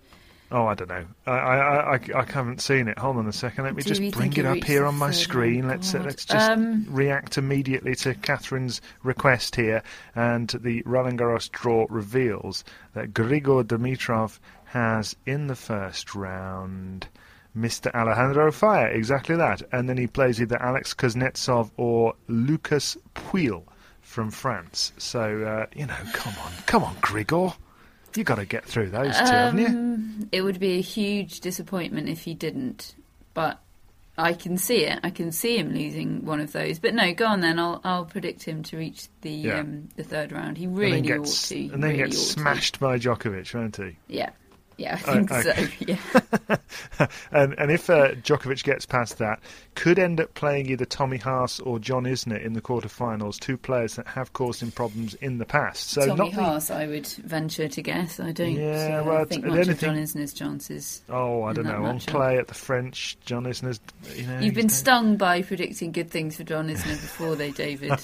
Oh, 0.50 0.66
I 0.66 0.76
don't 0.76 0.88
know. 0.88 1.06
I, 1.26 1.32
I, 1.32 1.96
I, 1.96 2.00
I 2.16 2.24
haven't 2.24 2.62
seen 2.62 2.88
it. 2.88 2.98
Hold 2.98 3.18
on 3.18 3.28
a 3.28 3.34
second. 3.34 3.66
Let 3.66 3.76
me 3.76 3.84
Do 3.84 3.94
just 3.94 4.14
bring 4.18 4.32
it 4.34 4.46
up 4.46 4.64
here 4.64 4.86
on 4.86 4.96
my 4.96 5.12
screen. 5.12 5.68
Let's 5.68 5.94
uh, 5.94 6.00
let's 6.00 6.24
just 6.24 6.50
Um, 6.50 6.86
react 6.90 7.38
immediately 7.38 7.96
to 7.96 8.14
Catherine's 8.16 8.80
request 9.04 9.58
here, 9.58 9.84
and 10.16 10.48
the 10.62 10.84
Roland 10.86 11.20
Garros 11.20 11.52
draw 11.52 11.86
reveals 11.90 12.64
that 12.94 13.14
Grigor 13.14 13.64
Dimitrov 13.64 14.40
has 14.66 15.16
in 15.26 15.48
the 15.48 15.56
first 15.56 16.16
round. 16.16 17.08
Mr. 17.58 17.92
Alejandro 17.96 18.52
Falla, 18.52 18.86
exactly 18.86 19.36
that. 19.36 19.64
And 19.72 19.90
then 19.90 19.98
he 19.98 20.06
plays 20.06 20.40
either 20.40 20.62
Alex 20.62 20.94
Kuznetsov 20.94 21.72
or 21.76 22.14
Lucas 22.28 22.96
Pouille 23.16 23.64
from 24.02 24.30
France. 24.30 24.94
So, 25.00 25.42
uh, 25.42 25.66
you 25.76 25.88
know, 25.88 25.96
come 26.14 26.36
on, 26.46 26.52
come 26.68 26.84
on, 26.84 26.96
Grigor. 26.98 27.56
You 28.18 28.24
got 28.24 28.36
to 28.36 28.46
get 28.46 28.66
through 28.66 28.90
those 28.90 29.18
two, 29.18 29.24
haven't 29.26 29.60
you? 29.60 29.68
Um, 29.68 30.30
it 30.32 30.42
would 30.42 30.60
be 30.60 30.78
a 30.78 30.82
huge 30.82 31.40
disappointment 31.42 32.10
if 32.10 32.22
he 32.22 32.34
didn't, 32.34 32.96
but 33.34 33.60
I 34.18 34.34
can 34.34 34.58
see 34.58 34.84
it. 34.86 35.00
I 35.04 35.12
can 35.12 35.32
see 35.32 35.58
him 35.58 35.74
losing 35.74 36.26
one 36.26 36.40
of 36.40 36.52
those. 36.52 36.80
But 36.80 36.94
no, 36.96 37.14
go 37.14 37.28
on 37.28 37.40
then. 37.42 37.60
I'll 37.60 37.80
I'll 37.84 38.06
predict 38.06 38.44
him 38.44 38.64
to 38.64 38.78
reach 38.78 39.08
the 39.22 39.30
Yeah. 39.32 39.60
um, 39.60 39.90
the 39.96 40.04
third 40.04 40.32
round. 40.32 40.58
He 40.58 40.66
really 40.68 41.02
then 41.02 41.20
ought 41.20 41.24
gets, 41.26 41.50
to. 41.50 41.56
and 41.60 41.84
then 41.84 41.92
really 41.92 41.98
gets 41.98 42.18
ought 42.18 42.34
to. 42.34 42.40
smashed 42.42 42.80
by 42.80 42.98
Djokovic, 42.98 43.54
won't 43.54 43.76
he? 43.78 43.96
Yeah. 44.08 44.32
Yeah, 44.78 44.94
I 44.94 44.98
think 44.98 45.32
Oh, 45.32 45.38
okay. 45.40 45.66
so. 45.66 45.72
Yeah. 45.88 46.58
and 47.32 47.56
and 47.58 47.72
if 47.72 47.90
uh, 47.90 48.12
Djokovic 48.16 48.64
gets 48.64 48.86
past 48.86 49.18
that, 49.18 49.40
could 49.76 49.98
end 50.00 50.20
up 50.20 50.34
playing 50.36 50.70
either 50.70 50.86
Tommy 50.86 51.18
Haas 51.18 51.60
or 51.60 51.80
John 51.80 52.04
Isner 52.04 52.40
in 52.44 52.54
the 52.54 52.62
quarterfinals, 52.62 53.40
two 53.40 53.58
players 53.58 53.96
that 53.96 54.08
have 54.08 54.34
caused 54.34 54.62
him 54.62 54.72
problems 54.72 55.14
in 55.16 55.38
the 55.40 55.46
past. 55.46 55.90
So 55.90 56.06
Tommy 56.06 56.18
not 56.18 56.34
the- 56.36 56.44
Haas, 56.44 56.72
I 56.72 56.86
would 56.88 57.08
venture 57.08 57.68
to 57.68 57.82
guess. 57.82 58.20
I 58.20 58.32
don't 58.32 58.52
Yeah, 58.54 59.02
well, 59.02 59.26
think 59.26 59.46
much 59.46 59.68
of 59.68 59.80
John 59.80 59.96
Isner's 59.96 60.34
chances. 60.34 61.02
Oh, 61.10 61.44
I 61.44 61.54
don't 61.54 61.66
know. 61.66 61.86
On 61.86 62.00
clay 62.00 62.38
at 62.38 62.48
the 62.48 62.54
French, 62.54 63.18
John 63.26 63.46
Isner's. 63.46 63.80
You 64.16 64.28
know, 64.28 64.40
You've 64.40 64.54
been 64.56 64.70
stung 64.70 65.18
by 65.18 65.42
predicting 65.42 65.92
good 65.92 66.12
things 66.12 66.38
for 66.38 66.44
John 66.44 66.70
Isner 66.70 67.02
before, 67.02 67.36
though, 67.36 67.52
David. 67.52 67.94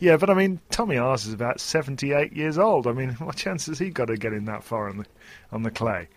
Yeah, 0.00 0.16
but 0.16 0.30
I 0.30 0.34
mean, 0.34 0.60
Tommy 0.70 0.96
Haas 0.96 1.26
is 1.26 1.34
about 1.34 1.60
seventy-eight 1.60 2.32
years 2.32 2.56
old. 2.56 2.86
I 2.86 2.92
mean, 2.92 3.10
what 3.18 3.36
chance 3.36 3.66
has 3.66 3.78
he 3.78 3.90
got 3.90 4.08
of 4.10 4.18
getting 4.20 4.46
that 4.46 4.64
far 4.64 4.88
on 4.88 4.96
the 4.98 5.06
on 5.52 5.62
the 5.62 5.70
clay? 5.70 6.08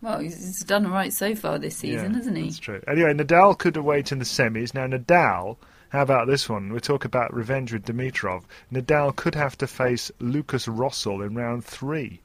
well, 0.00 0.20
he's, 0.20 0.62
done 0.64 0.86
all 0.86 0.92
right 0.92 1.12
so 1.12 1.34
far 1.34 1.58
this 1.58 1.76
season, 1.76 2.12
Yeah, 2.12 2.16
hasn't 2.18 2.36
he? 2.36 2.44
That's 2.44 2.58
true. 2.58 2.80
Anyway, 2.86 3.12
Nadal 3.14 3.58
could 3.58 3.76
await 3.76 4.12
in 4.12 4.18
the 4.18 4.24
semis. 4.24 4.74
Now, 4.74 4.86
Nadal, 4.86 5.56
how 5.88 6.02
about 6.02 6.26
this 6.26 6.48
one? 6.48 6.72
We 6.72 6.80
talk 6.80 7.04
about 7.04 7.34
revenge 7.34 7.72
with 7.72 7.84
Dimitrov. 7.84 8.44
Nadal 8.72 9.14
could 9.14 9.34
have 9.34 9.56
to 9.58 9.66
face 9.66 10.10
Lucas 10.20 10.66
Rosol 10.66 11.26
in 11.26 11.34
round 11.34 11.64
three. 11.64 12.20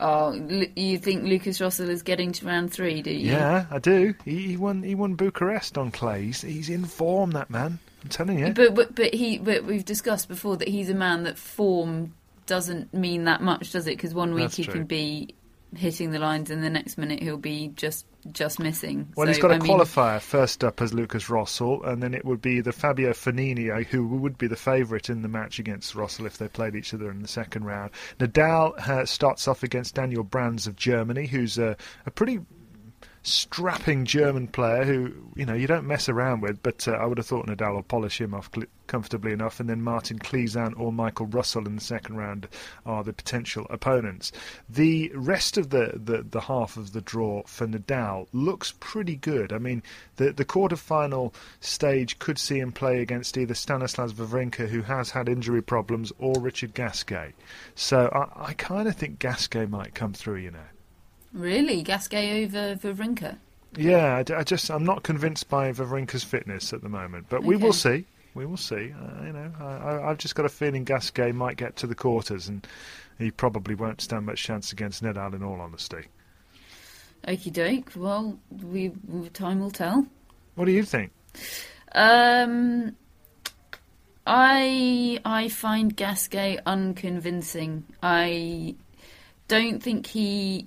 Oh, 0.00 0.32
you 0.76 0.98
think 0.98 1.24
Lucas 1.24 1.58
Rosol 1.60 1.88
is 1.88 2.02
getting 2.02 2.30
to 2.32 2.46
round 2.46 2.72
three, 2.72 3.02
do 3.02 3.10
you? 3.10 3.32
Yeah, 3.32 3.66
I 3.70 3.78
do. 3.78 4.14
He, 4.24 4.46
he 4.46 4.56
won. 4.56 4.82
He 4.84 4.94
won 4.94 5.14
Bucharest 5.14 5.76
on 5.76 5.90
clay. 5.90 6.26
He's, 6.26 6.42
he's 6.42 6.70
in 6.70 6.84
form, 6.84 7.32
that 7.32 7.50
man. 7.50 7.80
I'm 8.02 8.08
telling 8.08 8.38
you. 8.38 8.52
But, 8.52 8.74
but 8.74 8.94
but 8.94 9.12
he 9.12 9.38
but 9.38 9.64
we've 9.64 9.84
discussed 9.84 10.28
before 10.28 10.56
that 10.58 10.68
he's 10.68 10.88
a 10.88 10.94
man 10.94 11.24
that 11.24 11.36
form 11.36 12.14
doesn't 12.48 12.92
mean 12.92 13.24
that 13.24 13.40
much, 13.40 13.70
does 13.70 13.86
it? 13.86 13.90
Because 13.90 14.12
one 14.12 14.34
week 14.34 14.44
That's 14.44 14.56
he 14.56 14.64
true. 14.64 14.74
can 14.74 14.84
be 14.84 15.36
hitting 15.76 16.10
the 16.10 16.18
lines, 16.18 16.50
and 16.50 16.64
the 16.64 16.70
next 16.70 16.98
minute 16.98 17.22
he'll 17.22 17.36
be 17.36 17.68
just 17.76 18.06
just 18.32 18.58
missing. 18.58 19.12
Well, 19.16 19.26
so, 19.26 19.32
he's 19.32 19.40
got 19.40 19.52
a 19.52 19.54
I 19.54 19.58
mean, 19.58 19.70
qualifier 19.70 20.20
first 20.20 20.64
up 20.64 20.80
as 20.80 20.92
Lucas 20.92 21.28
Rosol, 21.28 21.86
and 21.86 22.02
then 22.02 22.14
it 22.14 22.24
would 22.24 22.42
be 22.42 22.60
the 22.60 22.72
Fabio 22.72 23.10
Fognini, 23.10 23.70
uh, 23.70 23.84
who 23.84 24.06
would 24.08 24.36
be 24.38 24.46
the 24.46 24.56
favourite 24.56 25.08
in 25.08 25.22
the 25.22 25.28
match 25.28 25.58
against 25.58 25.94
Rosol 25.94 26.26
if 26.26 26.38
they 26.38 26.48
played 26.48 26.74
each 26.74 26.92
other 26.92 27.10
in 27.10 27.22
the 27.22 27.28
second 27.28 27.64
round. 27.64 27.92
Nadal 28.18 28.76
uh, 28.88 29.04
starts 29.04 29.46
off 29.46 29.62
against 29.62 29.94
Daniel 29.94 30.24
Brands 30.24 30.66
of 30.66 30.74
Germany, 30.74 31.26
who's 31.26 31.58
a, 31.58 31.76
a 32.06 32.10
pretty 32.10 32.40
strapping 33.22 34.04
German 34.04 34.46
player 34.48 34.84
who 34.84 35.12
you 35.34 35.44
know 35.44 35.54
you 35.54 35.66
don't 35.66 35.86
mess 35.86 36.08
around 36.08 36.40
with. 36.40 36.62
But 36.62 36.86
uh, 36.88 36.92
I 36.92 37.06
would 37.06 37.18
have 37.18 37.26
thought 37.26 37.46
Nadal 37.46 37.74
will 37.74 37.82
polish 37.82 38.20
him 38.20 38.34
off 38.34 38.50
cl- 38.54 38.66
comfortably 38.86 39.32
enough, 39.32 39.60
and 39.60 39.68
then 39.68 39.82
Martin 39.82 40.18
Klizan 40.18 40.78
or 40.78 40.92
Michael 40.92 41.26
Russell 41.26 41.66
in 41.66 41.74
the 41.76 41.80
second 41.80 42.16
round 42.16 42.48
are 42.86 43.04
the 43.04 43.12
potential 43.12 43.66
opponents. 43.70 44.32
The 44.68 45.12
rest 45.14 45.56
of 45.56 45.70
the, 45.70 45.92
the, 45.94 46.24
the 46.28 46.40
half 46.40 46.76
of 46.76 46.92
the 46.92 47.00
draw 47.00 47.42
for 47.44 47.66
Nadal 47.66 48.26
looks 48.32 48.74
pretty 48.80 49.16
good. 49.16 49.52
I 49.52 49.58
mean, 49.58 49.82
the 50.16 50.32
the 50.32 50.44
quarterfinal 50.44 51.34
stage 51.60 52.18
could 52.18 52.38
see 52.38 52.58
him 52.58 52.72
play 52.72 53.00
against 53.00 53.36
either 53.36 53.54
Stanislas 53.54 54.12
Wawrinka, 54.14 54.68
who 54.68 54.82
has 54.82 55.10
had 55.10 55.28
injury 55.28 55.62
problems, 55.62 56.12
or 56.18 56.34
Richard 56.40 56.74
Gasquet. 56.74 57.34
So 57.74 58.08
I, 58.12 58.50
I 58.50 58.52
kind 58.54 58.88
of 58.88 58.96
think 58.96 59.18
Gasquet 59.18 59.66
might 59.66 59.94
come 59.94 60.14
through. 60.14 60.36
You 60.38 60.52
know. 60.52 60.77
Really 61.32 61.82
Gasquet 61.82 62.44
over 62.44 62.76
Wawrinka. 62.76 63.36
Yeah, 63.76 64.16
I 64.16 64.22
d- 64.22 64.34
I, 64.34 64.42
just 64.44 64.70
I'm 64.70 64.84
not 64.84 65.02
convinced 65.02 65.48
by 65.48 65.70
Wawrinka's 65.72 66.24
fitness 66.24 66.72
at 66.72 66.82
the 66.82 66.88
moment, 66.88 67.26
but 67.28 67.42
we 67.42 67.56
will 67.56 67.72
see. 67.74 68.06
We 68.34 68.46
will 68.46 68.56
see. 68.56 68.92
Uh, 68.92 69.24
you 69.24 69.32
know, 69.32 69.52
I, 69.60 69.64
I, 69.64 70.10
I've 70.10 70.18
just 70.18 70.34
got 70.34 70.46
a 70.46 70.48
feeling 70.48 70.84
Gasquet 70.84 71.32
might 71.32 71.56
get 71.56 71.76
to 71.76 71.86
the 71.86 71.94
quarters, 71.94 72.48
and 72.48 72.66
he 73.18 73.30
probably 73.30 73.74
won't 73.74 74.00
stand 74.00 74.26
much 74.26 74.42
chance 74.42 74.72
against 74.72 75.02
Nadal. 75.02 75.34
In 75.34 75.42
all 75.42 75.60
honesty, 75.60 76.04
Okie 77.26 77.52
doke. 77.52 77.92
Well, 77.94 78.38
we 78.62 78.92
time 79.34 79.60
will 79.60 79.70
tell. 79.70 80.06
what 80.54 80.64
do 80.64 80.72
you 80.72 80.82
think? 80.84 81.10
Um, 81.92 82.96
I 84.26 85.20
I 85.24 85.48
find 85.48 85.94
Gasquet 85.94 86.58
unconvincing. 86.64 87.84
I 88.02 88.74
don't 89.48 89.82
think 89.82 90.06
he, 90.06 90.66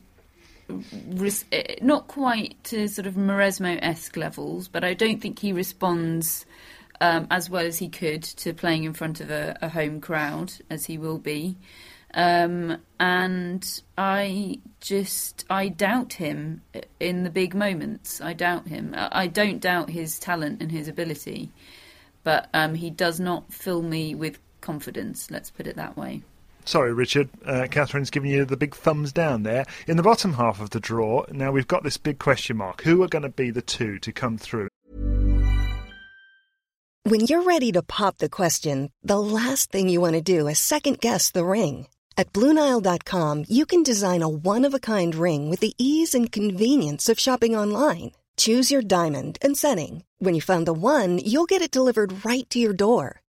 res- 1.09 1.45
eh, 1.51 1.75
not 1.81 2.07
quite 2.07 2.63
to 2.65 2.87
sort 2.87 3.07
of 3.07 3.15
Mauresmo 3.15 3.77
esque 3.81 4.17
levels, 4.17 4.67
but 4.67 4.83
I 4.83 4.93
don't 4.93 5.21
think 5.21 5.39
he 5.39 5.53
responds 5.53 6.45
um, 7.01 7.27
as 7.31 7.49
well 7.49 7.65
as 7.65 7.79
he 7.79 7.89
could 7.89 8.23
to 8.23 8.53
playing 8.53 8.83
in 8.83 8.93
front 8.93 9.19
of 9.19 9.31
a, 9.31 9.57
a 9.61 9.69
home 9.69 9.99
crowd 9.99 10.53
as 10.69 10.85
he 10.85 10.97
will 10.97 11.17
be. 11.17 11.57
Um, 12.13 12.77
and 12.99 13.81
I 13.97 14.59
just 14.81 15.45
I 15.49 15.69
doubt 15.69 16.13
him 16.13 16.61
in 16.99 17.23
the 17.23 17.29
big 17.29 17.55
moments. 17.55 18.21
I 18.21 18.33
doubt 18.33 18.67
him. 18.67 18.93
I 18.95 19.09
I 19.23 19.27
don't 19.27 19.59
doubt 19.59 19.89
his 19.89 20.19
talent 20.19 20.61
and 20.61 20.71
his 20.71 20.87
ability, 20.87 21.51
but 22.23 22.49
um, 22.53 22.75
he 22.75 22.89
does 22.89 23.19
not 23.19 23.53
fill 23.53 23.81
me 23.81 24.13
with 24.13 24.39
confidence. 24.59 25.31
Let's 25.31 25.49
put 25.49 25.67
it 25.67 25.77
that 25.77 25.95
way. 25.97 26.21
Sorry, 26.65 26.93
Richard. 26.93 27.29
Uh, 27.45 27.67
Catherine's 27.69 28.09
giving 28.09 28.31
you 28.31 28.45
the 28.45 28.57
big 28.57 28.75
thumbs 28.75 29.11
down 29.11 29.43
there. 29.43 29.65
In 29.87 29.97
the 29.97 30.03
bottom 30.03 30.33
half 30.33 30.61
of 30.61 30.69
the 30.69 30.79
draw, 30.79 31.25
now 31.31 31.51
we've 31.51 31.67
got 31.67 31.83
this 31.83 31.97
big 31.97 32.19
question 32.19 32.57
mark. 32.57 32.81
Who 32.83 33.01
are 33.03 33.07
going 33.07 33.23
to 33.23 33.29
be 33.29 33.51
the 33.51 33.61
two 33.61 33.99
to 33.99 34.11
come 34.11 34.37
through? 34.37 34.69
When 37.03 37.21
you're 37.21 37.41
ready 37.41 37.71
to 37.71 37.81
pop 37.81 38.19
the 38.19 38.29
question, 38.29 38.91
the 39.01 39.19
last 39.19 39.71
thing 39.71 39.89
you 39.89 39.99
want 39.99 40.13
to 40.13 40.21
do 40.21 40.47
is 40.47 40.59
second 40.59 40.99
guess 40.99 41.31
the 41.31 41.43
ring. 41.43 41.87
At 42.15 42.31
Bluenile.com, 42.33 43.45
you 43.47 43.65
can 43.65 43.81
design 43.81 44.21
a 44.21 44.29
one 44.29 44.65
of 44.65 44.75
a 44.75 44.79
kind 44.79 45.15
ring 45.15 45.49
with 45.49 45.61
the 45.61 45.73
ease 45.79 46.13
and 46.13 46.31
convenience 46.31 47.09
of 47.09 47.19
shopping 47.19 47.55
online. 47.55 48.11
Choose 48.37 48.69
your 48.69 48.83
diamond 48.83 49.39
and 49.41 49.57
setting. 49.57 50.03
When 50.19 50.35
you 50.35 50.41
find 50.41 50.67
the 50.67 50.73
one, 50.73 51.17
you'll 51.17 51.49
get 51.49 51.63
it 51.63 51.71
delivered 51.71 52.23
right 52.23 52.47
to 52.51 52.59
your 52.59 52.73
door. 52.73 53.20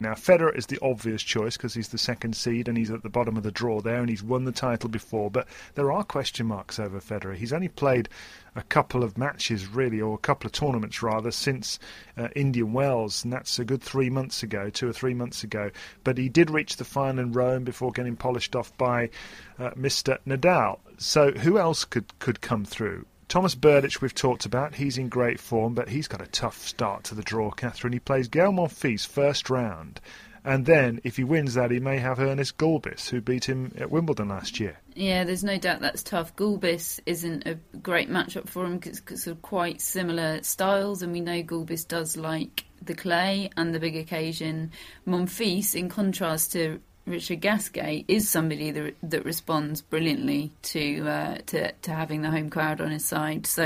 Now, 0.00 0.14
Federer 0.14 0.56
is 0.56 0.66
the 0.66 0.78
obvious 0.80 1.22
choice 1.22 1.56
because 1.56 1.74
he's 1.74 1.88
the 1.88 1.98
second 1.98 2.34
seed 2.34 2.68
and 2.68 2.78
he's 2.78 2.90
at 2.90 3.02
the 3.02 3.10
bottom 3.10 3.36
of 3.36 3.42
the 3.42 3.50
draw 3.50 3.80
there 3.80 4.00
and 4.00 4.08
he's 4.08 4.22
won 4.22 4.44
the 4.44 4.52
title 4.52 4.88
before. 4.88 5.30
But 5.30 5.46
there 5.74 5.92
are 5.92 6.04
question 6.04 6.46
marks 6.46 6.78
over 6.78 7.00
Federer. 7.00 7.36
He's 7.36 7.52
only 7.52 7.68
played 7.68 8.08
a 8.56 8.62
couple 8.62 9.04
of 9.04 9.18
matches, 9.18 9.66
really, 9.66 10.00
or 10.00 10.14
a 10.14 10.18
couple 10.18 10.46
of 10.46 10.52
tournaments 10.52 11.02
rather, 11.02 11.30
since 11.30 11.78
uh, 12.16 12.28
Indian 12.34 12.72
Wells, 12.72 13.24
and 13.24 13.32
that's 13.32 13.58
a 13.58 13.64
good 13.64 13.82
three 13.82 14.10
months 14.10 14.42
ago, 14.42 14.70
two 14.70 14.88
or 14.88 14.92
three 14.92 15.14
months 15.14 15.44
ago. 15.44 15.70
But 16.02 16.16
he 16.18 16.28
did 16.28 16.50
reach 16.50 16.76
the 16.76 16.84
final 16.84 17.22
in 17.22 17.32
Rome 17.32 17.64
before 17.64 17.92
getting 17.92 18.16
polished 18.16 18.56
off 18.56 18.76
by 18.78 19.10
uh, 19.58 19.70
Mr. 19.72 20.18
Nadal. 20.26 20.78
So 20.96 21.32
who 21.32 21.58
else 21.58 21.84
could, 21.84 22.18
could 22.18 22.40
come 22.40 22.64
through? 22.64 23.06
Thomas 23.30 23.54
Berdych, 23.54 24.00
we've 24.00 24.12
talked 24.12 24.44
about. 24.44 24.74
He's 24.74 24.98
in 24.98 25.08
great 25.08 25.38
form, 25.38 25.72
but 25.72 25.88
he's 25.88 26.08
got 26.08 26.20
a 26.20 26.26
tough 26.26 26.66
start 26.66 27.04
to 27.04 27.14
the 27.14 27.22
draw, 27.22 27.52
Catherine. 27.52 27.92
He 27.92 28.00
plays 28.00 28.26
Gael 28.26 28.50
Monfils 28.50 29.06
first 29.06 29.48
round. 29.48 30.00
And 30.44 30.66
then, 30.66 31.00
if 31.04 31.16
he 31.16 31.22
wins 31.22 31.54
that, 31.54 31.70
he 31.70 31.78
may 31.78 31.98
have 31.98 32.18
Ernest 32.18 32.56
Gulbis, 32.56 33.08
who 33.08 33.20
beat 33.20 33.44
him 33.44 33.72
at 33.78 33.88
Wimbledon 33.88 34.30
last 34.30 34.58
year. 34.58 34.80
Yeah, 34.96 35.22
there's 35.22 35.44
no 35.44 35.58
doubt 35.58 35.80
that's 35.80 36.02
tough. 36.02 36.34
Gulbis 36.34 36.98
isn't 37.06 37.46
a 37.46 37.54
great 37.78 38.10
matchup 38.10 38.48
for 38.48 38.64
him 38.64 38.78
because 38.78 39.00
it's 39.06 39.28
of 39.28 39.40
quite 39.42 39.80
similar 39.80 40.42
styles, 40.42 41.00
and 41.00 41.12
we 41.12 41.20
know 41.20 41.40
Gulbis 41.40 41.86
does 41.86 42.16
like 42.16 42.64
the 42.82 42.96
clay 42.96 43.48
and 43.56 43.72
the 43.72 43.78
big 43.78 43.94
occasion. 43.94 44.72
Monfils, 45.06 45.76
in 45.76 45.88
contrast 45.88 46.50
to 46.54 46.80
Richard 47.10 47.40
Gasquet 47.40 48.04
is 48.08 48.28
somebody 48.28 48.70
that, 48.70 48.94
that 49.02 49.24
responds 49.24 49.82
brilliantly 49.82 50.50
to, 50.62 51.08
uh, 51.08 51.38
to 51.46 51.72
to 51.72 51.90
having 51.92 52.22
the 52.22 52.30
home 52.30 52.50
crowd 52.50 52.80
on 52.80 52.90
his 52.90 53.04
side. 53.04 53.46
So 53.46 53.64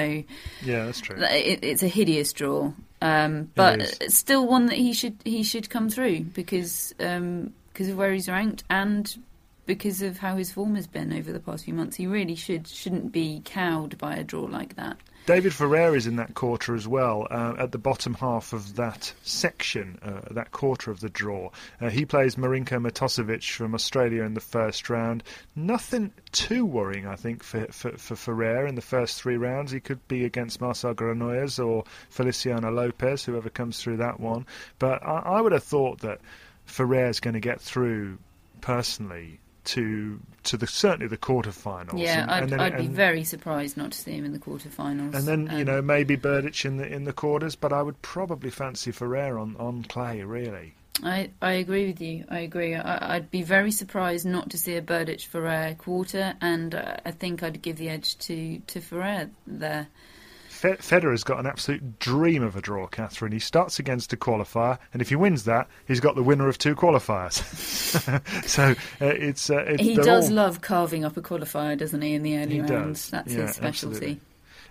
yeah, 0.63 0.87
that's 0.87 1.01
true. 1.01 1.17
It, 1.21 1.61
it's 1.63 1.83
a 1.83 1.89
hideous 1.89 2.33
draw, 2.33 2.73
um, 3.01 3.51
but 3.55 3.81
it's 3.81 4.17
still 4.17 4.47
one 4.47 4.67
that 4.67 4.77
he 4.77 4.93
should 4.93 5.17
he 5.25 5.43
should 5.43 5.71
come 5.71 5.89
through 5.91 6.21
because 6.21 6.95
um, 7.01 7.53
because 7.73 7.89
of 7.89 7.97
where 7.97 8.13
he's 8.13 8.29
ranked 8.29 8.65
and 8.71 9.17
because 9.67 10.03
of 10.03 10.19
how 10.19 10.37
his 10.37 10.53
form 10.53 10.75
has 10.75 10.87
been 10.87 11.13
over 11.13 11.33
the 11.33 11.41
past 11.41 11.65
few 11.65 11.75
months. 11.75 11.97
He 11.97 12.07
really 12.07 12.35
should 12.35 12.67
shouldn't 12.67 13.13
be 13.13 13.43
cowed 13.45 13.99
by 13.99 14.17
a 14.17 14.25
draw 14.25 14.45
like 14.45 14.77
that. 14.77 14.97
David 15.26 15.54
Ferrer 15.54 15.97
is 15.97 16.07
in 16.07 16.16
that 16.16 16.35
quarter 16.35 16.75
as 16.75 16.87
well, 16.87 17.26
uh, 17.31 17.54
at 17.59 17.73
the 17.73 17.78
bottom 17.78 18.12
half 18.12 18.52
of 18.52 18.76
that 18.76 19.14
section, 19.23 19.99
uh, 20.02 20.21
that 20.33 20.50
quarter 20.50 20.90
of 20.90 21.00
the 21.00 21.09
draw. 21.09 21.50
Uh, 21.81 21.88
he 21.88 22.04
plays 22.04 22.37
Marinko 22.37 22.78
Matosevic 22.78 23.50
from 23.50 23.75
Australia 23.75 24.23
in 24.23 24.35
the 24.35 24.40
first 24.40 24.90
round. 24.90 25.23
Nothing 25.57 26.12
too 26.33 26.66
worrying, 26.66 27.07
I 27.07 27.16
think, 27.16 27.43
for, 27.43 27.64
for, 27.73 27.93
for 27.93 28.16
Ferrer 28.16 28.66
in 28.66 28.75
the 28.75 28.83
first 28.83 29.23
three 29.23 29.38
rounds. 29.38 29.73
He 29.73 29.81
could 29.81 30.07
be 30.09 30.26
against 30.26 30.61
Marcel 30.61 30.95
Granollers 30.95 31.64
or 31.64 31.85
Feliciano 32.11 32.71
Lopez, 32.71 33.25
whoever 33.25 33.49
comes 33.49 33.81
through 33.81 33.97
that 33.97 34.21
one. 34.21 34.45
But 34.78 35.02
I, 35.02 35.21
I 35.21 35.40
would 35.40 35.52
have 35.52 35.64
thought 35.64 36.00
that 36.00 36.21
Ferrer's 36.66 37.21
going 37.21 37.35
to 37.35 37.40
get 37.40 37.62
through 37.62 38.19
personally 38.61 39.40
to 39.64 40.21
to 40.44 40.56
the 40.56 40.66
certainly 40.66 41.06
the 41.06 41.16
quarterfinals. 41.16 41.99
Yeah, 41.99 42.23
and, 42.23 42.30
I'd, 42.30 42.42
and 42.42 42.52
then, 42.52 42.61
I'd 42.61 42.76
be 42.76 42.87
very 42.87 43.25
surprised 43.25 43.76
not 43.76 43.92
to 43.92 43.99
see 43.99 44.12
him 44.12 44.25
in 44.25 44.33
the 44.33 44.38
quarterfinals. 44.38 45.14
And 45.14 45.26
then 45.26 45.49
um, 45.50 45.59
you 45.59 45.64
know 45.64 45.83
maybe 45.83 46.16
Berdych 46.16 46.64
in 46.64 46.76
the 46.76 46.87
in 46.87 47.04
the 47.04 47.12
quarters, 47.12 47.56
but 47.56 47.73
I 47.73 47.83
would 47.83 48.00
probably 48.02 48.50
fancy 48.50 48.92
Ferrer 48.92 49.38
on 49.38 49.56
on 49.56 49.85
clay. 49.85 50.23
Really. 50.23 50.75
I, 51.02 51.30
I 51.42 51.54
agree 51.54 51.87
with 51.88 52.00
you. 52.00 52.25
I 52.28 52.40
agree. 52.40 52.75
I, 52.75 53.18
would 53.18 53.30
be 53.30 53.42
very 53.42 53.73
surprised 53.73 54.25
not 54.25 54.50
to 54.50 54.59
see 54.59 54.76
a 54.76 54.83
Berdych 54.83 55.26
Ferrer 55.26 55.75
quarter, 55.75 56.35
and 56.40 56.73
uh, 56.75 56.97
I 57.04 57.11
think 57.11 57.42
I'd 57.42 57.61
give 57.62 57.76
the 57.76 57.88
edge 57.88 58.16
to 58.18 58.61
to 58.61 58.80
Ferrer 58.80 59.30
there. 59.47 59.88
Federer's 60.73 61.25
got 61.25 61.38
an 61.38 61.47
absolute 61.47 61.99
dream 61.99 62.42
of 62.42 62.56
a 62.56 62.61
draw, 62.61 62.87
Catherine. 62.87 63.33
He 63.33 63.38
starts 63.38 63.78
against 63.78 64.12
a 64.12 64.16
qualifier, 64.16 64.78
and 64.92 65.02
if 65.02 65.09
he 65.09 65.16
wins 65.16 65.44
that, 65.44 65.68
he's 65.87 66.00
got 66.00 66.16
the 66.16 66.23
winner 66.23 66.49
of 66.49 66.59
two 66.59 66.75
qualifiers. 66.75 67.35
so 68.49 68.71
uh, 68.73 68.75
it's, 69.00 69.50
uh, 69.50 69.64
it's, 69.66 69.83
he 69.83 69.94
does 69.94 70.30
all... 70.30 70.37
love 70.37 70.61
carving 70.61 71.04
up 71.04 71.16
a 71.16 71.23
qualifier, 71.23 71.76
doesn't 71.76 72.00
he? 72.00 72.14
In 72.14 72.23
the 72.23 72.38
early 72.38 72.56
he 72.56 72.61
rounds, 72.61 73.02
does. 73.02 73.11
that's 73.11 73.33
yeah, 73.33 73.42
his 73.42 73.56
specialty. 73.56 74.20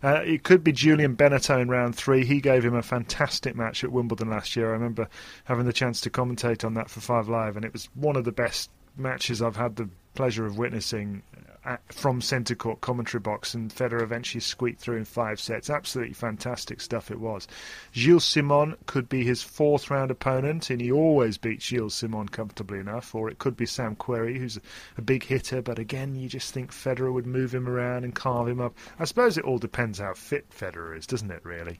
Uh, 0.04 0.22
it 0.26 0.44
could 0.44 0.64
be 0.64 0.74
Julian 0.74 1.16
Benneteau 1.16 1.62
in 1.62 1.70
round 1.70 1.96
three. 1.96 2.26
He 2.26 2.42
gave 2.42 2.66
him 2.66 2.76
a 2.76 2.82
fantastic 2.82 3.56
match 3.56 3.86
at 3.86 3.92
Wimbledon 3.92 4.30
last 4.30 4.56
year. 4.56 4.70
I 4.70 4.74
remember 4.74 5.08
having 5.46 5.66
the 5.66 5.72
chance 5.72 6.02
to 6.02 6.10
commentate 6.10 6.66
on 6.66 6.74
that 6.74 6.90
for 6.90 7.00
Five 7.00 7.30
Live, 7.30 7.56
and 7.56 7.64
it 7.64 7.72
was 7.72 7.88
one 7.96 8.18
of 8.18 8.26
the 8.26 8.34
best 8.34 8.70
matches 8.98 9.42
I've 9.42 9.56
had 9.56 9.78
the 9.78 9.90
pleasure 10.14 10.46
of 10.46 10.58
witnessing 10.58 11.24
at, 11.66 11.82
from 11.94 12.22
centre 12.22 12.56
court 12.56 12.82
commentary 12.82 13.22
box, 13.22 13.54
and 13.54 13.74
Federer 13.74 14.02
eventually 14.02 14.42
squeaked 14.42 14.80
through 14.80 14.98
in 14.98 15.06
five 15.06 15.40
sets. 15.40 15.70
Absolutely 15.70 16.14
fantastic 16.14 16.82
stuff 16.82 17.12
it 17.12 17.20
was. 17.20 17.48
Gilles 17.94 18.24
Simon 18.24 18.76
could 18.86 19.10
be 19.10 19.24
his 19.24 19.42
fourth 19.42 19.90
round 19.90 20.12
opponent, 20.12 20.70
and 20.70 20.82
he 20.82 20.92
always 20.92 21.38
beats 21.38 21.66
Gilles 21.66 21.94
Simon 21.94 22.28
comfortably 22.28 22.80
enough. 22.80 23.14
Or 23.16 23.30
it 23.30 23.40
could 23.40 23.56
be 23.56 23.66
Sam 23.66 23.96
Querrey, 23.96 24.38
who's 24.38 24.60
a, 24.98 25.02
big 25.02 25.24
hitter, 25.24 25.62
but 25.62 25.80
again, 25.80 26.16
you 26.16 26.30
just 26.30 26.54
think 26.54 26.72
Federer 26.72 27.12
would 27.12 27.28
move 27.28 27.54
him 27.54 27.68
around 27.68 28.06
and 28.06 28.16
carve 28.16 28.48
him 28.48 28.62
up. 28.62 28.76
I 29.00 29.06
suppose 29.06 29.38
it 29.38 29.44
all 29.44 29.58
depends 29.58 30.00
how 30.00 30.14
fit 30.14 30.50
Federer 30.50 30.98
is, 30.98 31.06
doesn't 31.06 31.32
it? 31.32 31.44
Really. 31.44 31.80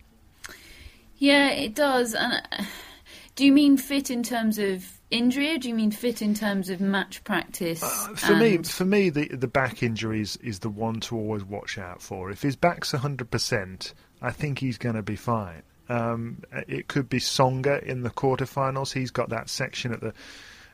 Yeah, 1.18 1.50
it 1.50 1.74
does. 1.74 2.14
And 2.16 2.34
uh, 2.52 2.64
do 3.36 3.46
you 3.46 3.52
mean 3.52 3.78
fit 3.78 4.10
in 4.10 4.24
terms 4.24 4.60
of 4.60 4.86
injury, 5.10 5.56
or 5.56 5.58
do 5.58 5.68
you 5.70 5.76
mean 5.76 5.92
fit 5.92 6.22
in 6.22 6.34
terms 6.34 6.70
of 6.70 6.80
match 6.80 7.24
practice? 7.24 7.82
Uh, 7.82 8.16
for 8.16 8.36
me, 8.36 8.58
for 8.58 8.86
me, 8.86 9.10
the 9.10 9.28
the 9.28 9.48
back 9.48 9.82
injury 9.82 10.22
is, 10.22 10.38
is 10.38 10.60
the 10.60 10.70
one 10.70 11.00
to 11.02 11.16
always 11.16 11.44
watch 11.44 11.78
out 11.78 12.02
for. 12.02 12.30
If 12.30 12.42
his 12.42 12.56
back's 12.56 12.92
hundred 12.92 13.32
percent, 13.32 13.94
I 14.22 14.32
think 14.32 14.60
he's 14.60 14.78
going 14.78 14.96
to 14.96 15.02
be 15.02 15.16
fine. 15.16 15.64
Um, 15.90 16.44
it 16.68 16.88
could 16.88 17.10
be 17.10 17.20
Tsonga 17.20 17.84
in 17.84 18.04
the 18.04 18.10
quarterfinals. 18.10 18.94
He's 18.94 19.12
got 19.12 19.30
that 19.30 19.50
section 19.50 19.94
at 19.94 20.02
the 20.02 20.14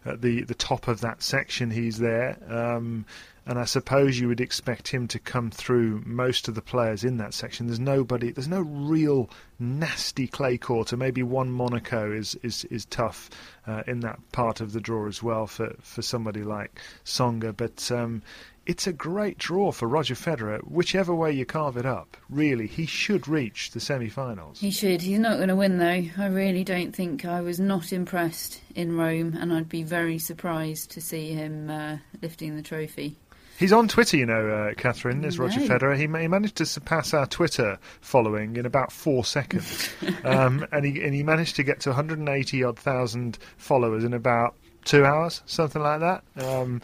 at 0.06 0.22
the 0.22 0.44
the 0.44 0.56
top 0.56 0.88
of 0.88 1.02
that 1.02 1.22
section. 1.22 1.72
He's 1.72 1.98
there. 1.98 2.38
Um, 2.48 3.06
and 3.50 3.58
I 3.58 3.66
suppose 3.66 4.20
you 4.20 4.28
would 4.28 4.42
expect 4.42 4.90
him 4.90 5.08
to 5.08 5.18
come 5.18 5.50
through 5.50 6.04
most 6.06 6.48
of 6.48 6.54
the 6.54 6.62
players 6.62 7.04
in 7.04 7.18
that 7.18 7.34
section. 7.34 7.66
There's 7.66 7.80
nobody, 7.80 8.32
there's 8.32 8.48
no 8.48 8.62
real 8.62 9.28
nasty 9.58 10.28
clay 10.28 10.60
court, 10.60 10.94
or 10.94 10.98
maybe 10.98 11.24
Juan 11.24 11.50
Monaco 11.50 12.12
is 12.12 12.36
is 12.44 12.66
is 12.66 12.86
tough 12.86 13.32
uh, 13.66 13.82
in 13.88 14.02
that 14.02 14.20
part 14.32 14.62
of 14.62 14.72
the 14.72 14.80
draw 14.80 15.08
as 15.08 15.24
well 15.24 15.48
for 15.48 15.74
for 15.82 16.04
somebody 16.04 16.44
like 16.44 16.80
Tsonga. 17.06 17.58
But 17.58 17.92
um, 17.92 18.22
it's 18.68 18.86
a 18.86 18.94
great 18.94 19.40
draw 19.40 19.72
for 19.72 19.88
Roger 19.88 20.14
Federer, 20.14 20.60
whichever 20.60 21.16
way 21.16 21.32
you 21.32 21.44
carve 21.44 21.76
it 21.76 21.88
up. 21.88 22.18
Really, 22.30 22.68
he 22.68 22.86
should 22.86 23.28
reach 23.28 23.72
the 23.72 23.80
semi-finals. 23.80 24.60
He 24.60 24.70
should. 24.70 25.02
He's 25.02 25.18
not 25.18 25.38
going 25.38 25.50
to 25.50 25.56
win 25.56 25.80
though. 25.80 26.06
I 26.20 26.28
really 26.28 26.64
don't 26.64 26.96
think. 26.96 27.26
I 27.26 27.42
was 27.42 27.60
not 27.60 27.92
impressed 27.92 28.62
in 28.76 28.96
Rome, 28.96 29.36
and 29.42 29.52
I'd 29.52 29.70
be 29.70 29.82
very 29.82 30.20
surprised 30.20 30.92
to 30.92 31.02
see 31.02 31.32
him 31.34 31.72
uh, 31.72 31.98
lifting 32.22 32.56
the 32.56 32.62
trophy. 32.62 33.18
He's 33.60 33.74
on 33.74 33.90
Twitter, 33.90 34.16
you 34.16 34.26
know, 34.26 34.48
uh, 34.48 34.74
Catherine, 34.76 35.26
is 35.26 35.38
Roger 35.38 35.60
Federer. 35.60 35.94
He, 35.94 36.04
he, 36.04 36.28
managed 36.30 36.56
to 36.56 36.66
surpass 36.66 37.14
our 37.14 37.26
Twitter 37.26 37.78
following 38.00 38.56
in 38.56 38.66
about 38.66 38.90
four 38.90 39.26
seconds. 39.26 39.90
um, 40.24 40.66
and, 40.72 40.86
he, 40.86 41.04
and 41.04 41.14
he 41.14 41.24
managed 41.24 41.58
to 41.58 41.64
get 41.64 41.82
to 41.82 41.90
180 41.90 42.64
odd 42.64 42.80
thousand 42.80 43.38
followers 43.58 44.06
in 44.06 44.14
about 44.14 44.56
two 44.86 45.04
hours, 45.04 45.42
something 45.46 45.82
like 45.82 46.00
that. 46.00 46.24
Um, 46.38 46.82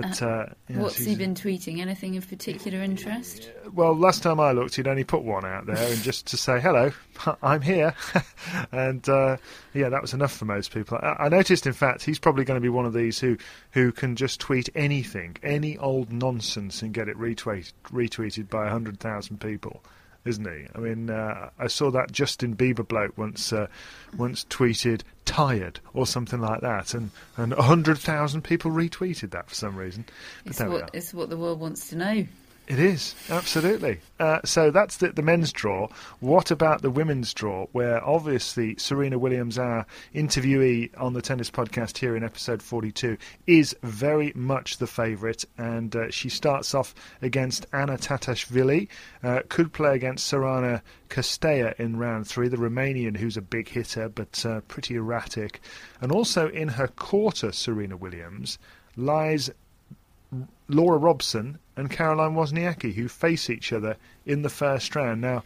but 0.00 0.20
uh, 0.20 0.26
uh, 0.26 0.46
yes, 0.68 0.78
what's 0.78 0.98
he 0.98 1.16
been 1.16 1.34
tweeting? 1.34 1.80
Anything 1.80 2.18
of 2.18 2.28
particular 2.28 2.82
interest? 2.82 3.50
Well, 3.72 3.96
last 3.96 4.22
time 4.22 4.38
I 4.38 4.52
looked, 4.52 4.76
he'd 4.76 4.86
only 4.86 5.04
put 5.04 5.22
one 5.22 5.46
out 5.46 5.64
there, 5.64 5.90
and 5.90 6.02
just 6.02 6.26
to 6.26 6.36
say 6.36 6.60
hello, 6.60 6.92
I'm 7.42 7.62
here, 7.62 7.94
and 8.72 9.08
uh, 9.08 9.38
yeah, 9.72 9.88
that 9.88 10.02
was 10.02 10.12
enough 10.12 10.32
for 10.32 10.44
most 10.44 10.74
people. 10.74 10.98
I, 11.00 11.16
I, 11.20 11.28
noticed, 11.30 11.66
in 11.66 11.72
fact, 11.72 12.04
he's 12.04 12.18
probably 12.18 12.44
going 12.44 12.58
to 12.58 12.62
be 12.62 12.68
one 12.68 12.84
of 12.84 12.92
these 12.92 13.18
who 13.18 13.38
who 13.70 13.90
can 13.90 14.16
just 14.16 14.38
tweet 14.38 14.68
anything, 14.74 15.38
any 15.42 15.78
old 15.78 16.12
nonsense, 16.12 16.82
and 16.82 16.92
get 16.92 17.08
it 17.08 17.16
retweet, 17.16 17.72
retweeted 17.84 18.50
by 18.50 18.68
hundred 18.68 19.00
thousand 19.00 19.40
people 19.40 19.82
isn't 20.28 20.44
he? 20.44 20.66
I 20.74 20.78
mean, 20.78 21.10
uh, 21.10 21.50
I 21.58 21.66
saw 21.66 21.90
that 21.90 22.12
Justin 22.12 22.56
Bieber 22.56 22.86
bloke 22.86 23.16
once 23.16 23.52
uh, 23.52 23.66
once 24.16 24.44
tweeted 24.44 25.02
"tired" 25.24 25.80
or 25.94 26.06
something 26.06 26.40
like 26.40 26.60
that, 26.60 26.94
and 26.94 27.10
and 27.36 27.52
hundred 27.52 27.98
thousand 27.98 28.42
people 28.42 28.70
retweeted 28.70 29.30
that 29.30 29.48
for 29.48 29.54
some 29.54 29.76
reason. 29.76 30.04
But 30.44 30.50
it's 30.50 30.60
what, 30.62 30.90
it's 30.92 31.14
what 31.14 31.30
the 31.30 31.36
world 31.36 31.60
wants 31.60 31.88
to 31.90 31.96
know. 31.96 32.26
It 32.66 32.80
is 32.80 33.14
absolutely. 33.30 34.00
Uh, 34.18 34.40
so 34.44 34.72
that's 34.72 34.96
the, 34.96 35.12
the, 35.12 35.22
men's 35.22 35.52
draw. 35.52 35.88
What 36.18 36.50
about 36.50 36.82
the 36.82 36.90
women's 36.90 37.32
draw? 37.32 37.66
Where 37.70 38.04
obviously 38.04 38.74
Serena 38.76 39.20
Williams, 39.20 39.56
our 39.56 39.86
interviewee 40.12 40.90
on 41.00 41.12
the 41.12 41.22
tennis 41.22 41.48
podcast 41.48 41.98
here 41.98 42.16
in 42.16 42.24
episode 42.24 42.60
42, 42.60 43.18
is 43.46 43.76
very 43.84 44.32
much 44.34 44.78
the 44.78 44.88
favourite, 44.88 45.44
and 45.56 45.94
uh, 45.94 46.10
she 46.10 46.28
starts 46.28 46.74
off 46.74 46.92
against 47.22 47.66
Anna 47.72 47.96
Tatashvili. 47.96 48.88
Uh, 49.22 49.42
could 49.48 49.72
play 49.72 49.94
against 49.94 50.30
Sorana 50.32 50.82
Cirstea 51.08 51.78
in 51.78 51.98
round 51.98 52.26
three, 52.26 52.48
the 52.48 52.56
Romanian 52.56 53.16
who's 53.16 53.36
a 53.36 53.42
big 53.42 53.68
hitter 53.68 54.08
but 54.08 54.44
uh, 54.44 54.60
pretty 54.62 54.96
erratic, 54.96 55.60
and 56.00 56.10
also 56.10 56.48
in 56.48 56.66
her 56.66 56.88
quarter, 56.88 57.52
Serena 57.52 57.96
Williams 57.96 58.58
lies 58.96 59.50
Laura 60.68 60.98
Robson 60.98 61.58
and 61.76 61.90
Caroline 61.90 62.34
Wozniacki, 62.34 62.94
who 62.94 63.08
face 63.08 63.50
each 63.50 63.72
other 63.72 63.96
in 64.24 64.42
the 64.42 64.48
first 64.48 64.94
round. 64.96 65.20
Now, 65.20 65.44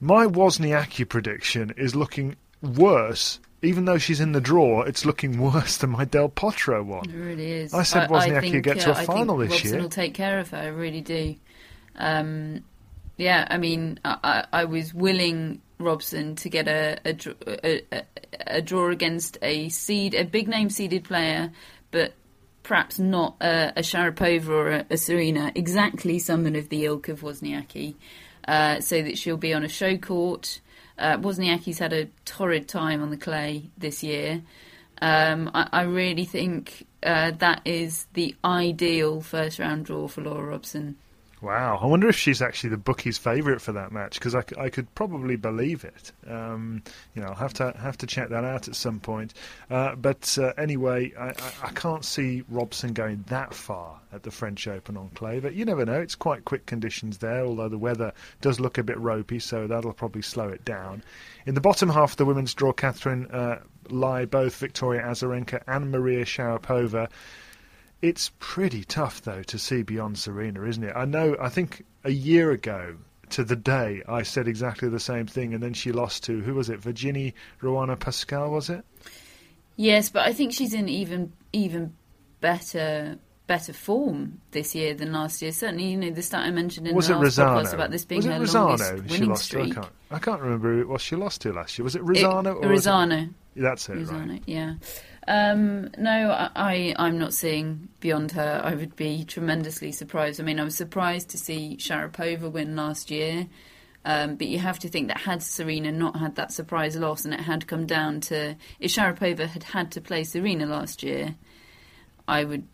my 0.00 0.26
Wozniacki 0.26 1.08
prediction 1.08 1.72
is 1.76 1.94
looking 1.94 2.36
worse. 2.62 3.40
Even 3.62 3.86
though 3.86 3.98
she's 3.98 4.20
in 4.20 4.32
the 4.32 4.40
draw, 4.40 4.82
it's 4.82 5.04
looking 5.04 5.40
worse 5.52 5.78
than 5.78 5.90
my 5.90 6.04
Del 6.04 6.28
Potro 6.28 6.84
one. 6.84 7.08
It 7.08 7.16
really 7.16 7.50
is. 7.50 7.74
I 7.74 7.82
said 7.82 8.08
Wozniacki 8.08 8.40
think, 8.40 8.54
would 8.54 8.64
get 8.64 8.80
to 8.80 8.90
a 8.90 8.92
uh, 8.92 9.02
final 9.02 9.36
I 9.36 9.48
think 9.48 9.50
this 9.50 9.58
Robson 9.60 9.72
year. 9.72 9.82
will 9.82 9.88
take 9.88 10.14
care 10.14 10.38
of 10.38 10.50
her. 10.50 10.58
I 10.58 10.66
really 10.66 11.00
do. 11.00 11.34
Um, 11.96 12.64
yeah, 13.16 13.46
I 13.48 13.56
mean, 13.56 13.98
I, 14.04 14.18
I, 14.22 14.60
I 14.60 14.64
was 14.66 14.92
willing 14.92 15.62
Robson 15.78 16.36
to 16.36 16.48
get 16.48 16.68
a 16.68 16.98
a, 17.04 17.16
a, 17.46 17.82
a, 17.92 18.02
a 18.46 18.62
draw 18.62 18.90
against 18.90 19.38
a 19.42 19.70
seed, 19.70 20.14
a 20.14 20.24
big 20.24 20.48
name 20.48 20.68
seeded 20.68 21.04
player, 21.04 21.50
but 21.90 22.12
perhaps 22.66 22.98
not 22.98 23.36
a, 23.40 23.72
a 23.76 23.80
Sharapova 23.80 24.48
or 24.48 24.70
a, 24.70 24.86
a 24.90 24.96
Serena, 24.96 25.52
exactly 25.54 26.18
someone 26.18 26.56
of 26.56 26.68
the 26.68 26.84
ilk 26.84 27.08
of 27.08 27.20
Wozniacki, 27.20 27.94
uh, 28.48 28.80
so 28.80 29.02
that 29.02 29.16
she'll 29.16 29.36
be 29.36 29.54
on 29.54 29.62
a 29.62 29.68
show 29.68 29.96
court. 29.96 30.60
Uh, 30.98 31.16
Wozniacki's 31.16 31.78
had 31.78 31.92
a 31.92 32.06
torrid 32.24 32.66
time 32.66 33.02
on 33.02 33.10
the 33.10 33.16
clay 33.16 33.70
this 33.78 34.02
year. 34.02 34.42
Um, 35.00 35.48
I, 35.54 35.68
I 35.70 35.82
really 35.82 36.24
think 36.24 36.88
uh, 37.04 37.30
that 37.38 37.60
is 37.64 38.08
the 38.14 38.34
ideal 38.44 39.20
first 39.20 39.60
round 39.60 39.84
draw 39.86 40.08
for 40.08 40.22
Laura 40.22 40.46
Robson. 40.46 40.96
Wow, 41.42 41.78
I 41.82 41.86
wonder 41.86 42.08
if 42.08 42.16
she's 42.16 42.40
actually 42.40 42.70
the 42.70 42.78
bookie's 42.78 43.18
favourite 43.18 43.60
for 43.60 43.72
that 43.72 43.92
match 43.92 44.18
because 44.18 44.34
I, 44.34 44.42
I 44.58 44.70
could 44.70 44.92
probably 44.94 45.36
believe 45.36 45.84
it. 45.84 46.12
Um, 46.26 46.82
you 47.14 47.20
know, 47.20 47.28
I'll 47.28 47.34
have 47.34 47.52
to 47.54 47.74
have 47.78 47.98
to 47.98 48.06
check 48.06 48.30
that 48.30 48.42
out 48.42 48.68
at 48.68 48.74
some 48.74 49.00
point. 49.00 49.34
Uh, 49.68 49.96
but 49.96 50.38
uh, 50.40 50.54
anyway, 50.56 51.12
I, 51.18 51.28
I, 51.28 51.52
I 51.64 51.70
can't 51.72 52.06
see 52.06 52.42
Robson 52.48 52.94
going 52.94 53.22
that 53.28 53.52
far 53.52 54.00
at 54.14 54.22
the 54.22 54.30
French 54.30 54.66
Open 54.66 54.96
on 54.96 55.10
clay. 55.10 55.38
But 55.38 55.52
you 55.54 55.66
never 55.66 55.84
know; 55.84 56.00
it's 56.00 56.14
quite 56.14 56.46
quick 56.46 56.64
conditions 56.64 57.18
there. 57.18 57.44
Although 57.44 57.68
the 57.68 57.78
weather 57.78 58.14
does 58.40 58.58
look 58.58 58.78
a 58.78 58.82
bit 58.82 58.98
ropey, 58.98 59.38
so 59.38 59.66
that'll 59.66 59.92
probably 59.92 60.22
slow 60.22 60.48
it 60.48 60.64
down. 60.64 61.02
In 61.44 61.54
the 61.54 61.60
bottom 61.60 61.90
half 61.90 62.12
of 62.12 62.16
the 62.16 62.24
women's 62.24 62.54
draw, 62.54 62.72
Catherine 62.72 63.26
uh, 63.26 63.60
lie 63.90 64.24
both 64.24 64.56
Victoria 64.56 65.02
Azarenka 65.02 65.62
and 65.66 65.90
Maria 65.90 66.24
Sharapova. 66.24 67.10
It's 68.02 68.30
pretty 68.38 68.84
tough, 68.84 69.22
though, 69.22 69.42
to 69.44 69.58
see 69.58 69.82
beyond 69.82 70.18
Serena, 70.18 70.62
isn't 70.64 70.84
it? 70.84 70.92
I 70.94 71.04
know, 71.06 71.36
I 71.40 71.48
think 71.48 71.84
a 72.04 72.10
year 72.10 72.50
ago 72.50 72.96
to 73.30 73.42
the 73.42 73.56
day, 73.56 74.02
I 74.06 74.22
said 74.22 74.46
exactly 74.46 74.88
the 74.88 75.00
same 75.00 75.26
thing, 75.26 75.54
and 75.54 75.62
then 75.62 75.72
she 75.72 75.92
lost 75.92 76.22
to, 76.24 76.40
who 76.42 76.54
was 76.54 76.68
it? 76.70 76.78
Virginie 76.80 77.34
Ruana 77.62 77.98
Pascal, 77.98 78.50
was 78.50 78.70
it? 78.70 78.84
Yes, 79.76 80.10
but 80.10 80.26
I 80.26 80.32
think 80.32 80.52
she's 80.52 80.72
in 80.72 80.88
even 80.88 81.32
even 81.52 81.94
better 82.40 83.18
better 83.46 83.72
form 83.72 84.40
this 84.50 84.74
year 84.74 84.94
than 84.94 85.12
last 85.12 85.40
year. 85.42 85.52
Certainly, 85.52 85.84
you 85.86 85.96
know, 85.96 86.10
the 86.10 86.22
stat 86.22 86.44
I 86.44 86.50
mentioned 86.50 86.88
in 86.88 86.94
was 86.96 87.08
the 87.08 87.14
it 87.14 87.18
last 87.18 87.38
Razzano? 87.38 87.62
podcast 87.62 87.74
about 87.74 87.90
this 87.90 88.04
being 88.04 88.18
was 88.20 88.26
it 88.26 88.32
her 88.32 88.40
Razzano 88.40 88.54
longest 88.68 89.10
winning 89.10 89.28
lost 89.28 89.50
to? 89.50 89.58
I 89.58 89.62
streak. 89.62 89.74
can't, 89.74 89.88
I 90.10 90.18
can't 90.18 90.40
remember 90.40 90.74
who 90.74 90.80
it 90.80 90.88
was 90.88 91.02
she 91.02 91.16
lost 91.16 91.40
to 91.42 91.52
last 91.52 91.78
year. 91.78 91.84
Was 91.84 91.94
it 91.96 92.00
It- 92.00 92.04
Razzano? 92.06 92.62
or 92.62 92.68
was 92.68 92.86
it- 92.86 92.90
Razzano. 92.90 93.34
That's 93.56 93.88
it, 93.88 93.96
Razzano, 93.98 94.28
right. 94.30 94.42
yeah. 94.46 94.74
Um, 95.28 95.90
no, 95.98 96.30
I, 96.30 96.50
I, 96.54 96.94
I'm 96.98 97.18
not 97.18 97.34
seeing 97.34 97.88
beyond 98.00 98.32
her. 98.32 98.60
I 98.64 98.74
would 98.74 98.94
be 98.96 99.24
tremendously 99.24 99.92
surprised. 99.92 100.40
I 100.40 100.44
mean, 100.44 100.60
I 100.60 100.64
was 100.64 100.76
surprised 100.76 101.30
to 101.30 101.38
see 101.38 101.76
Sharapova 101.78 102.50
win 102.50 102.76
last 102.76 103.10
year. 103.10 103.48
Um, 104.04 104.36
but 104.36 104.46
you 104.46 104.60
have 104.60 104.78
to 104.80 104.88
think 104.88 105.08
that 105.08 105.18
had 105.18 105.42
Serena 105.42 105.90
not 105.90 106.16
had 106.16 106.36
that 106.36 106.52
surprise 106.52 106.94
loss 106.94 107.24
and 107.24 107.34
it 107.34 107.40
had 107.40 107.66
come 107.66 107.86
down 107.86 108.20
to 108.22 108.54
if 108.78 108.92
Sharapova 108.92 109.48
had 109.48 109.64
had 109.64 109.90
to 109.92 110.00
play 110.00 110.22
Serena 110.22 110.64
last 110.64 111.02
year, 111.02 111.34
I 112.28 112.44
would, 112.44 112.68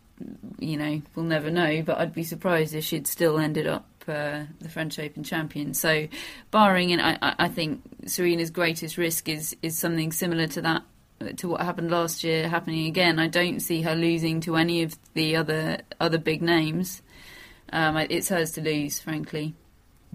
you 0.59 0.77
know, 0.77 1.01
we'll 1.15 1.25
never 1.25 1.49
know, 1.49 1.81
but 1.81 1.97
I'd 1.97 2.13
be 2.13 2.23
surprised 2.23 2.75
if 2.75 2.83
she'd 2.83 3.07
still 3.07 3.39
ended 3.39 3.65
up 3.65 3.87
uh, 4.07 4.43
the 4.59 4.69
French 4.69 4.99
Open 4.99 5.23
champion. 5.23 5.73
So, 5.73 6.07
barring, 6.51 6.91
and 6.91 7.01
I, 7.01 7.17
I 7.19 7.35
I 7.39 7.47
think 7.47 7.81
Serena's 8.05 8.51
greatest 8.51 8.97
risk 8.97 9.27
is 9.27 9.55
is 9.63 9.77
something 9.77 10.11
similar 10.11 10.45
to 10.47 10.61
that, 10.61 10.83
to 11.31 11.47
what 11.47 11.61
happened 11.61 11.91
last 11.91 12.23
year 12.23 12.49
happening 12.49 12.87
again. 12.87 13.19
I 13.19 13.27
don't 13.27 13.59
see 13.59 13.81
her 13.81 13.95
losing 13.95 14.41
to 14.41 14.55
any 14.55 14.83
of 14.83 14.97
the 15.13 15.35
other 15.35 15.79
other 15.99 16.17
big 16.17 16.41
names. 16.41 17.01
Um, 17.71 17.97
it's 17.97 18.29
hers 18.29 18.51
to 18.51 18.61
lose, 18.61 18.99
frankly. 18.99 19.55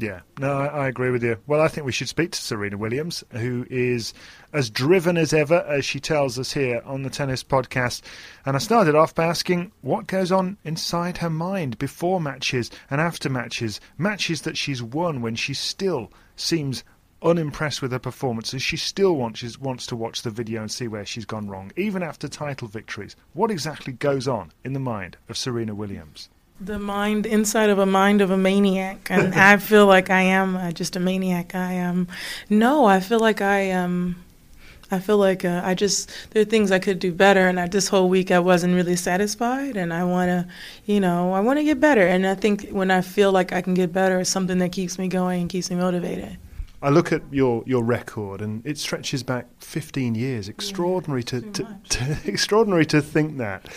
Yeah, 0.00 0.20
no, 0.38 0.52
I, 0.52 0.66
I 0.66 0.88
agree 0.88 1.10
with 1.10 1.24
you. 1.24 1.38
Well, 1.48 1.60
I 1.60 1.66
think 1.66 1.84
we 1.84 1.90
should 1.90 2.08
speak 2.08 2.30
to 2.30 2.40
Serena 2.40 2.78
Williams, 2.78 3.24
who 3.32 3.66
is 3.68 4.14
as 4.52 4.70
driven 4.70 5.16
as 5.16 5.32
ever, 5.32 5.64
as 5.68 5.84
she 5.84 5.98
tells 5.98 6.38
us 6.38 6.52
here 6.52 6.80
on 6.84 7.02
the 7.02 7.10
Tennis 7.10 7.42
Podcast. 7.42 8.02
And 8.46 8.54
I 8.54 8.60
started 8.60 8.94
off 8.94 9.12
by 9.12 9.24
asking 9.24 9.72
what 9.80 10.06
goes 10.06 10.30
on 10.30 10.56
inside 10.62 11.18
her 11.18 11.30
mind 11.30 11.78
before 11.78 12.20
matches 12.20 12.70
and 12.88 13.00
after 13.00 13.28
matches, 13.28 13.80
matches 13.98 14.42
that 14.42 14.56
she's 14.56 14.80
won 14.80 15.20
when 15.20 15.34
she 15.34 15.52
still 15.52 16.12
seems 16.36 16.84
unimpressed 17.22 17.82
with 17.82 17.92
her 17.92 17.98
performances. 17.98 18.62
She 18.62 18.76
still 18.76 19.16
wants, 19.16 19.58
wants 19.58 19.86
to 19.86 19.96
watch 19.96 20.22
the 20.22 20.30
video 20.30 20.60
and 20.60 20.70
see 20.70 20.88
where 20.88 21.04
she's 21.04 21.24
gone 21.24 21.48
wrong, 21.48 21.72
even 21.76 22.02
after 22.02 22.28
title 22.28 22.68
victories. 22.68 23.16
What 23.34 23.50
exactly 23.50 23.92
goes 23.92 24.28
on 24.28 24.52
in 24.64 24.72
the 24.72 24.80
mind 24.80 25.16
of 25.28 25.36
Serena 25.36 25.74
Williams? 25.74 26.28
The 26.60 26.78
mind 26.78 27.24
inside 27.24 27.70
of 27.70 27.78
a 27.78 27.86
mind 27.86 28.20
of 28.20 28.30
a 28.30 28.36
maniac, 28.36 29.08
and 29.10 29.34
I 29.34 29.58
feel 29.58 29.86
like 29.86 30.10
I 30.10 30.22
am 30.22 30.56
uh, 30.56 30.72
just 30.72 30.96
a 30.96 31.00
maniac. 31.00 31.54
I 31.54 31.72
am. 31.72 32.08
no, 32.50 32.84
I 32.84 33.00
feel 33.00 33.20
like 33.20 33.40
I 33.40 33.60
am. 33.60 34.24
I 34.90 34.98
feel 35.00 35.18
like 35.18 35.44
uh, 35.44 35.60
I 35.62 35.74
just 35.74 36.10
there 36.30 36.42
are 36.42 36.46
things 36.46 36.72
I 36.72 36.78
could 36.78 36.98
do 36.98 37.12
better, 37.12 37.46
and 37.46 37.60
I, 37.60 37.68
this 37.68 37.88
whole 37.88 38.08
week 38.08 38.30
I 38.32 38.40
wasn't 38.40 38.74
really 38.74 38.96
satisfied, 38.96 39.76
and 39.76 39.92
I 39.92 40.02
want 40.02 40.30
to, 40.30 40.48
you 40.86 40.98
know, 40.98 41.32
I 41.32 41.40
want 41.40 41.58
to 41.58 41.64
get 41.64 41.78
better, 41.78 42.06
and 42.06 42.26
I 42.26 42.34
think 42.34 42.70
when 42.70 42.90
I 42.90 43.02
feel 43.02 43.30
like 43.30 43.52
I 43.52 43.60
can 43.60 43.74
get 43.74 43.92
better, 43.92 44.18
it's 44.18 44.30
something 44.30 44.58
that 44.58 44.72
keeps 44.72 44.98
me 44.98 45.06
going 45.06 45.42
and 45.42 45.50
keeps 45.50 45.70
me 45.70 45.76
motivated. 45.76 46.38
I 46.80 46.90
look 46.90 47.12
at 47.12 47.22
your, 47.32 47.64
your 47.66 47.82
record 47.82 48.40
and 48.40 48.64
it 48.64 48.78
stretches 48.78 49.22
back 49.22 49.46
15 49.58 50.14
years. 50.14 50.48
Extraordinary 50.48 51.24
to, 51.24 51.40
to, 51.40 51.78
to 51.88 52.18
extraordinary 52.24 52.86
to 52.86 53.02
think 53.02 53.38
that. 53.38 53.68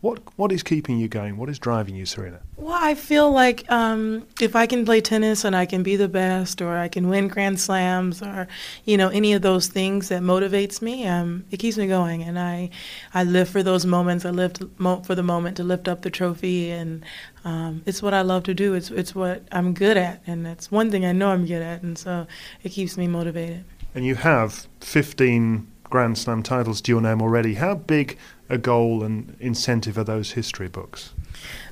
What 0.00 0.20
what 0.36 0.52
is 0.52 0.62
keeping 0.62 0.98
you 0.98 1.08
going? 1.08 1.36
What 1.36 1.48
is 1.48 1.58
driving 1.58 1.96
you, 1.96 2.06
Serena? 2.06 2.38
Well, 2.56 2.78
I 2.80 2.94
feel 2.94 3.32
like 3.32 3.68
um, 3.68 4.28
if 4.40 4.54
I 4.54 4.66
can 4.66 4.84
play 4.84 5.00
tennis 5.00 5.44
and 5.44 5.56
I 5.56 5.66
can 5.66 5.82
be 5.82 5.96
the 5.96 6.06
best, 6.06 6.62
or 6.62 6.76
I 6.76 6.86
can 6.86 7.08
win 7.08 7.26
Grand 7.26 7.58
Slams, 7.58 8.22
or 8.22 8.46
you 8.84 8.96
know 8.96 9.08
any 9.08 9.32
of 9.32 9.42
those 9.42 9.66
things 9.66 10.08
that 10.10 10.22
motivates 10.22 10.80
me, 10.80 11.04
um, 11.08 11.44
it 11.50 11.56
keeps 11.56 11.76
me 11.76 11.88
going, 11.88 12.22
and 12.22 12.38
I 12.38 12.70
I 13.12 13.24
live 13.24 13.48
for 13.48 13.64
those 13.64 13.84
moments. 13.86 14.24
I 14.24 14.30
live 14.30 14.52
to, 14.54 14.70
for 15.04 15.16
the 15.16 15.24
moment 15.24 15.56
to 15.56 15.64
lift 15.64 15.88
up 15.88 16.02
the 16.02 16.10
trophy, 16.10 16.70
and 16.70 17.04
um, 17.44 17.82
it's 17.84 18.00
what 18.00 18.14
I 18.14 18.22
love 18.22 18.44
to 18.44 18.54
do. 18.54 18.74
It's 18.74 18.92
it's 18.92 19.16
what 19.16 19.42
I'm 19.50 19.74
good 19.74 19.96
at, 19.96 20.22
and 20.28 20.46
it's 20.46 20.70
one 20.70 20.92
thing 20.92 21.06
I 21.06 21.12
know 21.12 21.30
I'm 21.30 21.44
good 21.44 21.62
at, 21.62 21.82
and 21.82 21.98
so 21.98 22.28
it 22.62 22.68
keeps 22.68 22.96
me 22.96 23.08
motivated. 23.08 23.64
And 23.96 24.06
you 24.06 24.14
have 24.14 24.68
15 24.80 25.66
Grand 25.90 26.18
Slam 26.18 26.42
titles 26.42 26.80
to 26.82 26.92
your 26.92 27.00
name 27.00 27.22
already. 27.22 27.54
How 27.54 27.74
big 27.74 28.18
a 28.48 28.58
goal 28.58 29.02
and 29.02 29.36
incentive 29.40 29.98
are 29.98 30.04
those 30.04 30.32
history 30.32 30.68
books? 30.68 31.12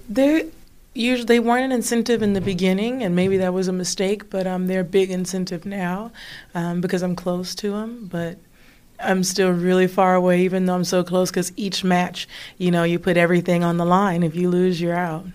They 0.08 0.46
usually 0.94 1.26
they 1.26 1.40
weren't 1.40 1.64
an 1.64 1.72
incentive 1.72 2.22
in 2.22 2.32
the 2.32 2.40
beginning, 2.40 3.02
and 3.02 3.14
maybe 3.14 3.36
that 3.38 3.52
was 3.52 3.68
a 3.68 3.72
mistake. 3.72 4.30
But 4.30 4.46
um, 4.46 4.66
they're 4.66 4.80
a 4.80 4.84
big 4.84 5.10
incentive 5.10 5.66
now 5.66 6.12
um, 6.54 6.80
because 6.80 7.02
I'm 7.02 7.16
close 7.16 7.54
to 7.56 7.70
them. 7.70 8.08
But 8.10 8.38
I'm 9.00 9.22
still 9.24 9.50
really 9.50 9.86
far 9.86 10.14
away, 10.14 10.42
even 10.42 10.66
though 10.66 10.74
I'm 10.74 10.84
so 10.84 11.04
close. 11.04 11.30
Because 11.30 11.52
each 11.56 11.84
match, 11.84 12.28
you 12.58 12.70
know, 12.70 12.84
you 12.84 12.98
put 12.98 13.16
everything 13.16 13.64
on 13.64 13.76
the 13.76 13.86
line. 13.86 14.22
If 14.22 14.34
you 14.34 14.48
lose, 14.48 14.80
you're 14.80 14.96
out. 14.96 15.26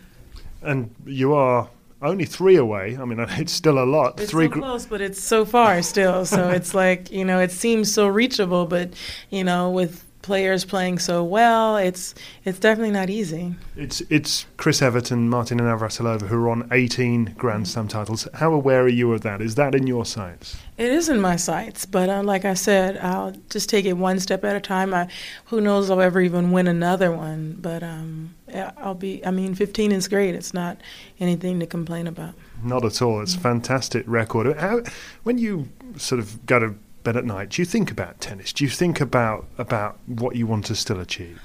And 0.64 0.94
you 1.06 1.34
are 1.34 1.70
only 2.02 2.26
three 2.26 2.56
away. 2.56 2.98
I 3.00 3.06
mean, 3.06 3.20
it's 3.30 3.54
still 3.54 3.80
a 3.82 3.86
lot. 3.86 4.20
It's 4.20 4.32
three 4.32 4.46
so 4.46 4.52
gr- 4.52 4.60
close, 4.60 4.86
but 4.86 5.02
it's 5.02 5.22
so 5.22 5.46
far 5.46 5.82
still. 5.82 6.26
So 6.26 6.50
it's 6.58 6.74
like 6.74 7.12
you 7.12 7.26
know, 7.26 7.40
it 7.40 7.52
seems 7.52 7.94
so 7.94 8.08
reachable, 8.08 8.66
but 8.66 8.94
you 9.30 9.44
know, 9.44 9.70
with 9.70 10.06
players 10.22 10.66
playing 10.66 11.00
so 11.00 11.24
well, 11.24 11.78
it's 11.78 12.14
it's 12.46 12.60
definitely 12.60 12.92
not 12.92 13.10
easy. 13.10 13.56
It's 13.76 14.02
it's 14.10 14.46
Chris 14.58 14.82
Everton, 14.82 15.30
Martina 15.30 15.64
Navratilova, 15.64 16.28
who 16.28 16.36
are 16.44 16.50
on 16.50 16.68
18 16.72 17.36
Grand 17.38 17.68
Slam 17.68 17.88
titles. 17.88 18.28
How 18.36 18.54
aware 18.54 18.84
are 18.84 18.88
you 18.88 19.12
of 19.14 19.22
that? 19.22 19.42
Is 19.42 19.56
that 19.56 19.76
in 19.76 19.88
your 19.88 20.06
sights? 20.06 20.58
It 20.78 20.92
is 20.92 21.10
in 21.10 21.20
my 21.20 21.36
sights, 21.36 21.86
but 21.86 22.10
uh, 22.10 22.24
like 22.24 22.46
I 22.46 22.54
said, 22.54 22.98
I'll 22.98 23.32
just 23.50 23.70
take 23.70 23.86
it 23.86 23.94
one 23.94 24.20
step 24.20 24.44
at 24.44 24.56
a 24.56 24.60
time. 24.60 24.94
I, 24.94 25.08
who 25.46 25.62
knows 25.62 25.90
I'll 25.90 26.02
ever 26.02 26.22
even 26.22 26.52
win 26.52 26.68
another 26.68 27.12
one, 27.12 27.58
but 27.60 27.84
um, 27.84 28.36
I'll 28.78 28.96
be. 28.96 29.26
I 29.26 29.32
mean, 29.32 29.56
15 29.56 29.92
is 29.92 30.08
great. 30.08 30.36
It's 30.36 30.54
not 30.54 30.78
anything 31.20 31.60
to 31.60 31.68
complain 31.68 32.08
about. 32.08 32.34
Not 32.64 32.86
at 32.86 33.02
all. 33.02 33.22
It's 33.22 33.36
a 33.36 33.40
fantastic 33.40 34.04
record. 34.08 34.58
How, 34.58 34.82
when 35.24 35.38
you 35.38 35.70
sort 35.98 36.20
of 36.20 36.46
go 36.46 36.60
to 36.60 36.76
bed 37.04 37.18
at 37.18 37.26
night, 37.26 37.50
do 37.50 37.62
you 37.62 37.66
think 37.66 37.92
about 37.92 38.22
tennis? 38.22 38.54
Do 38.54 38.64
you 38.64 38.70
think 38.70 39.02
about 39.02 39.46
about 39.58 39.98
what 40.06 40.36
you 40.36 40.48
want 40.48 40.66
to 40.66 40.76
still 40.76 41.00
achieve? 41.00 41.42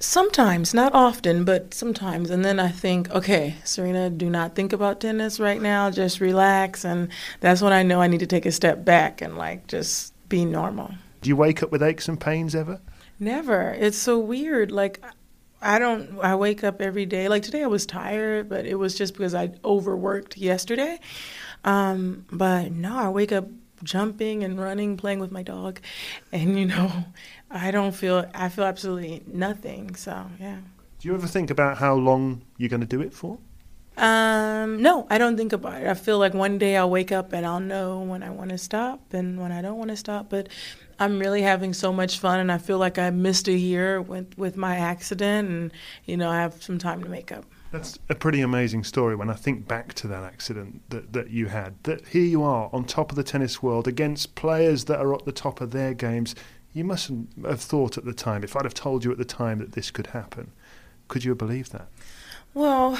Sometimes, 0.00 0.74
not 0.74 0.94
often, 0.94 1.44
but 1.44 1.72
sometimes. 1.72 2.28
And 2.30 2.44
then 2.44 2.60
I 2.60 2.68
think, 2.68 3.10
okay, 3.10 3.54
Serena, 3.64 4.10
do 4.10 4.28
not 4.28 4.54
think 4.54 4.72
about 4.72 5.00
tennis 5.00 5.40
right 5.40 5.62
now. 5.62 5.90
Just 5.90 6.20
relax. 6.20 6.84
And 6.84 7.08
that's 7.40 7.62
when 7.62 7.72
I 7.72 7.82
know 7.82 8.02
I 8.02 8.06
need 8.06 8.20
to 8.20 8.26
take 8.26 8.44
a 8.44 8.52
step 8.52 8.84
back 8.84 9.22
and 9.22 9.38
like 9.38 9.66
just 9.66 10.12
be 10.28 10.44
normal. 10.44 10.92
Do 11.22 11.28
you 11.28 11.36
wake 11.36 11.62
up 11.62 11.70
with 11.70 11.82
aches 11.82 12.08
and 12.08 12.20
pains 12.20 12.54
ever? 12.54 12.80
Never. 13.18 13.70
It's 13.78 13.96
so 13.96 14.18
weird. 14.18 14.70
Like, 14.70 15.02
I 15.62 15.78
don't. 15.78 16.18
I 16.20 16.34
wake 16.34 16.62
up 16.62 16.82
every 16.82 17.06
day. 17.06 17.28
Like 17.28 17.42
today, 17.42 17.62
I 17.62 17.68
was 17.68 17.86
tired, 17.86 18.48
but 18.50 18.66
it 18.66 18.74
was 18.74 18.94
just 18.94 19.14
because 19.14 19.34
I 19.34 19.52
overworked 19.64 20.36
yesterday. 20.36 21.00
Um, 21.64 22.26
but 22.30 22.72
no, 22.72 22.96
I 22.98 23.08
wake 23.08 23.32
up 23.32 23.46
jumping 23.84 24.42
and 24.42 24.58
running, 24.60 24.96
playing 24.96 25.20
with 25.20 25.30
my 25.30 25.42
dog, 25.42 25.80
and 26.32 26.58
you 26.58 26.66
know, 26.66 26.90
I 27.50 27.70
don't 27.70 27.92
feel. 27.92 28.28
I 28.34 28.48
feel 28.48 28.64
absolutely 28.64 29.22
nothing. 29.26 29.94
So 29.94 30.26
yeah. 30.40 30.58
Do 30.98 31.08
you 31.08 31.14
ever 31.14 31.26
think 31.26 31.50
about 31.50 31.78
how 31.78 31.94
long 31.94 32.42
you're 32.56 32.70
going 32.70 32.80
to 32.80 32.86
do 32.86 33.02
it 33.02 33.12
for? 33.12 33.38
Um, 33.96 34.82
no, 34.82 35.06
I 35.08 35.18
don't 35.18 35.36
think 35.36 35.52
about 35.52 35.82
it. 35.82 35.86
I 35.86 35.94
feel 35.94 36.18
like 36.18 36.34
one 36.34 36.58
day 36.58 36.76
I'll 36.76 36.90
wake 36.90 37.12
up 37.12 37.32
and 37.32 37.46
I'll 37.46 37.60
know 37.60 38.00
when 38.00 38.22
I 38.24 38.30
want 38.30 38.50
to 38.50 38.58
stop 38.58 39.14
and 39.14 39.40
when 39.40 39.52
I 39.52 39.62
don't 39.62 39.78
want 39.78 39.90
to 39.90 39.96
stop. 39.96 40.28
But 40.30 40.48
I'm 40.98 41.18
really 41.18 41.42
having 41.42 41.72
so 41.72 41.92
much 41.92 42.18
fun, 42.18 42.40
and 42.40 42.50
I 42.50 42.58
feel 42.58 42.78
like 42.78 42.98
I 42.98 43.10
missed 43.10 43.48
a 43.48 43.52
year 43.52 44.00
with 44.00 44.36
with 44.36 44.56
my 44.56 44.76
accident, 44.76 45.48
and 45.48 45.72
you 46.04 46.16
know 46.16 46.30
I 46.30 46.40
have 46.40 46.62
some 46.62 46.78
time 46.78 47.02
to 47.02 47.08
make 47.08 47.32
up. 47.32 47.44
That's 47.74 47.98
a 48.08 48.14
pretty 48.14 48.40
amazing 48.40 48.84
story 48.84 49.16
when 49.16 49.28
I 49.28 49.34
think 49.34 49.66
back 49.66 49.94
to 49.94 50.06
that 50.06 50.22
accident 50.22 50.82
that, 50.90 51.12
that 51.12 51.30
you 51.30 51.46
had. 51.46 51.74
That 51.82 52.06
here 52.06 52.22
you 52.22 52.44
are 52.44 52.70
on 52.72 52.84
top 52.84 53.10
of 53.10 53.16
the 53.16 53.24
tennis 53.24 53.64
world 53.64 53.88
against 53.88 54.36
players 54.36 54.84
that 54.84 55.00
are 55.00 55.12
at 55.12 55.24
the 55.24 55.32
top 55.32 55.60
of 55.60 55.72
their 55.72 55.92
games. 55.92 56.36
You 56.72 56.84
mustn't 56.84 57.30
have 57.44 57.60
thought 57.60 57.98
at 57.98 58.04
the 58.04 58.12
time, 58.12 58.44
if 58.44 58.54
I'd 58.54 58.64
have 58.64 58.74
told 58.74 59.04
you 59.04 59.10
at 59.10 59.18
the 59.18 59.24
time 59.24 59.58
that 59.58 59.72
this 59.72 59.90
could 59.90 60.06
happen, 60.06 60.52
could 61.08 61.24
you 61.24 61.32
have 61.32 61.38
believed 61.38 61.72
that? 61.72 61.88
Well, 62.54 62.96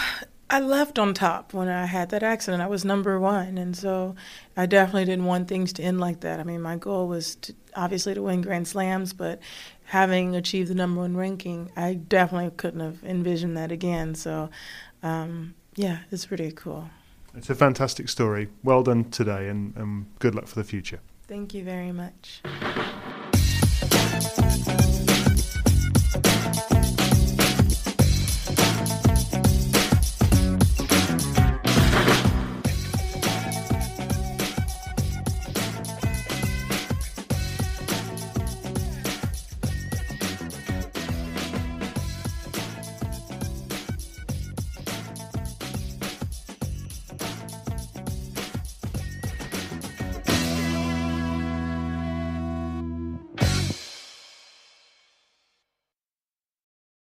I 0.50 0.60
left 0.60 0.98
on 0.98 1.14
top 1.14 1.54
when 1.54 1.68
I 1.68 1.86
had 1.86 2.10
that 2.10 2.22
accident. 2.22 2.62
I 2.62 2.66
was 2.66 2.84
number 2.84 3.18
one, 3.18 3.56
and 3.56 3.76
so 3.76 4.14
I 4.56 4.66
definitely 4.66 5.06
didn't 5.06 5.24
want 5.24 5.48
things 5.48 5.72
to 5.74 5.82
end 5.82 6.00
like 6.00 6.20
that. 6.20 6.38
I 6.38 6.44
mean, 6.44 6.60
my 6.60 6.76
goal 6.76 7.08
was 7.08 7.36
to, 7.36 7.54
obviously 7.74 8.14
to 8.14 8.22
win 8.22 8.42
Grand 8.42 8.68
Slams, 8.68 9.12
but 9.12 9.40
having 9.84 10.36
achieved 10.36 10.70
the 10.70 10.74
number 10.74 11.00
one 11.00 11.16
ranking, 11.16 11.72
I 11.76 11.94
definitely 11.94 12.50
couldn't 12.56 12.80
have 12.80 13.02
envisioned 13.04 13.56
that 13.56 13.72
again. 13.72 14.14
So, 14.14 14.50
um, 15.02 15.54
yeah, 15.76 16.00
it's 16.10 16.26
pretty 16.26 16.52
cool. 16.52 16.90
It's 17.34 17.50
a 17.50 17.54
fantastic 17.54 18.08
story. 18.08 18.48
Well 18.62 18.82
done 18.82 19.10
today, 19.10 19.48
and, 19.48 19.74
and 19.76 20.06
good 20.18 20.34
luck 20.34 20.46
for 20.46 20.56
the 20.56 20.64
future. 20.64 21.00
Thank 21.26 21.54
you 21.54 21.64
very 21.64 21.90
much. 21.90 22.42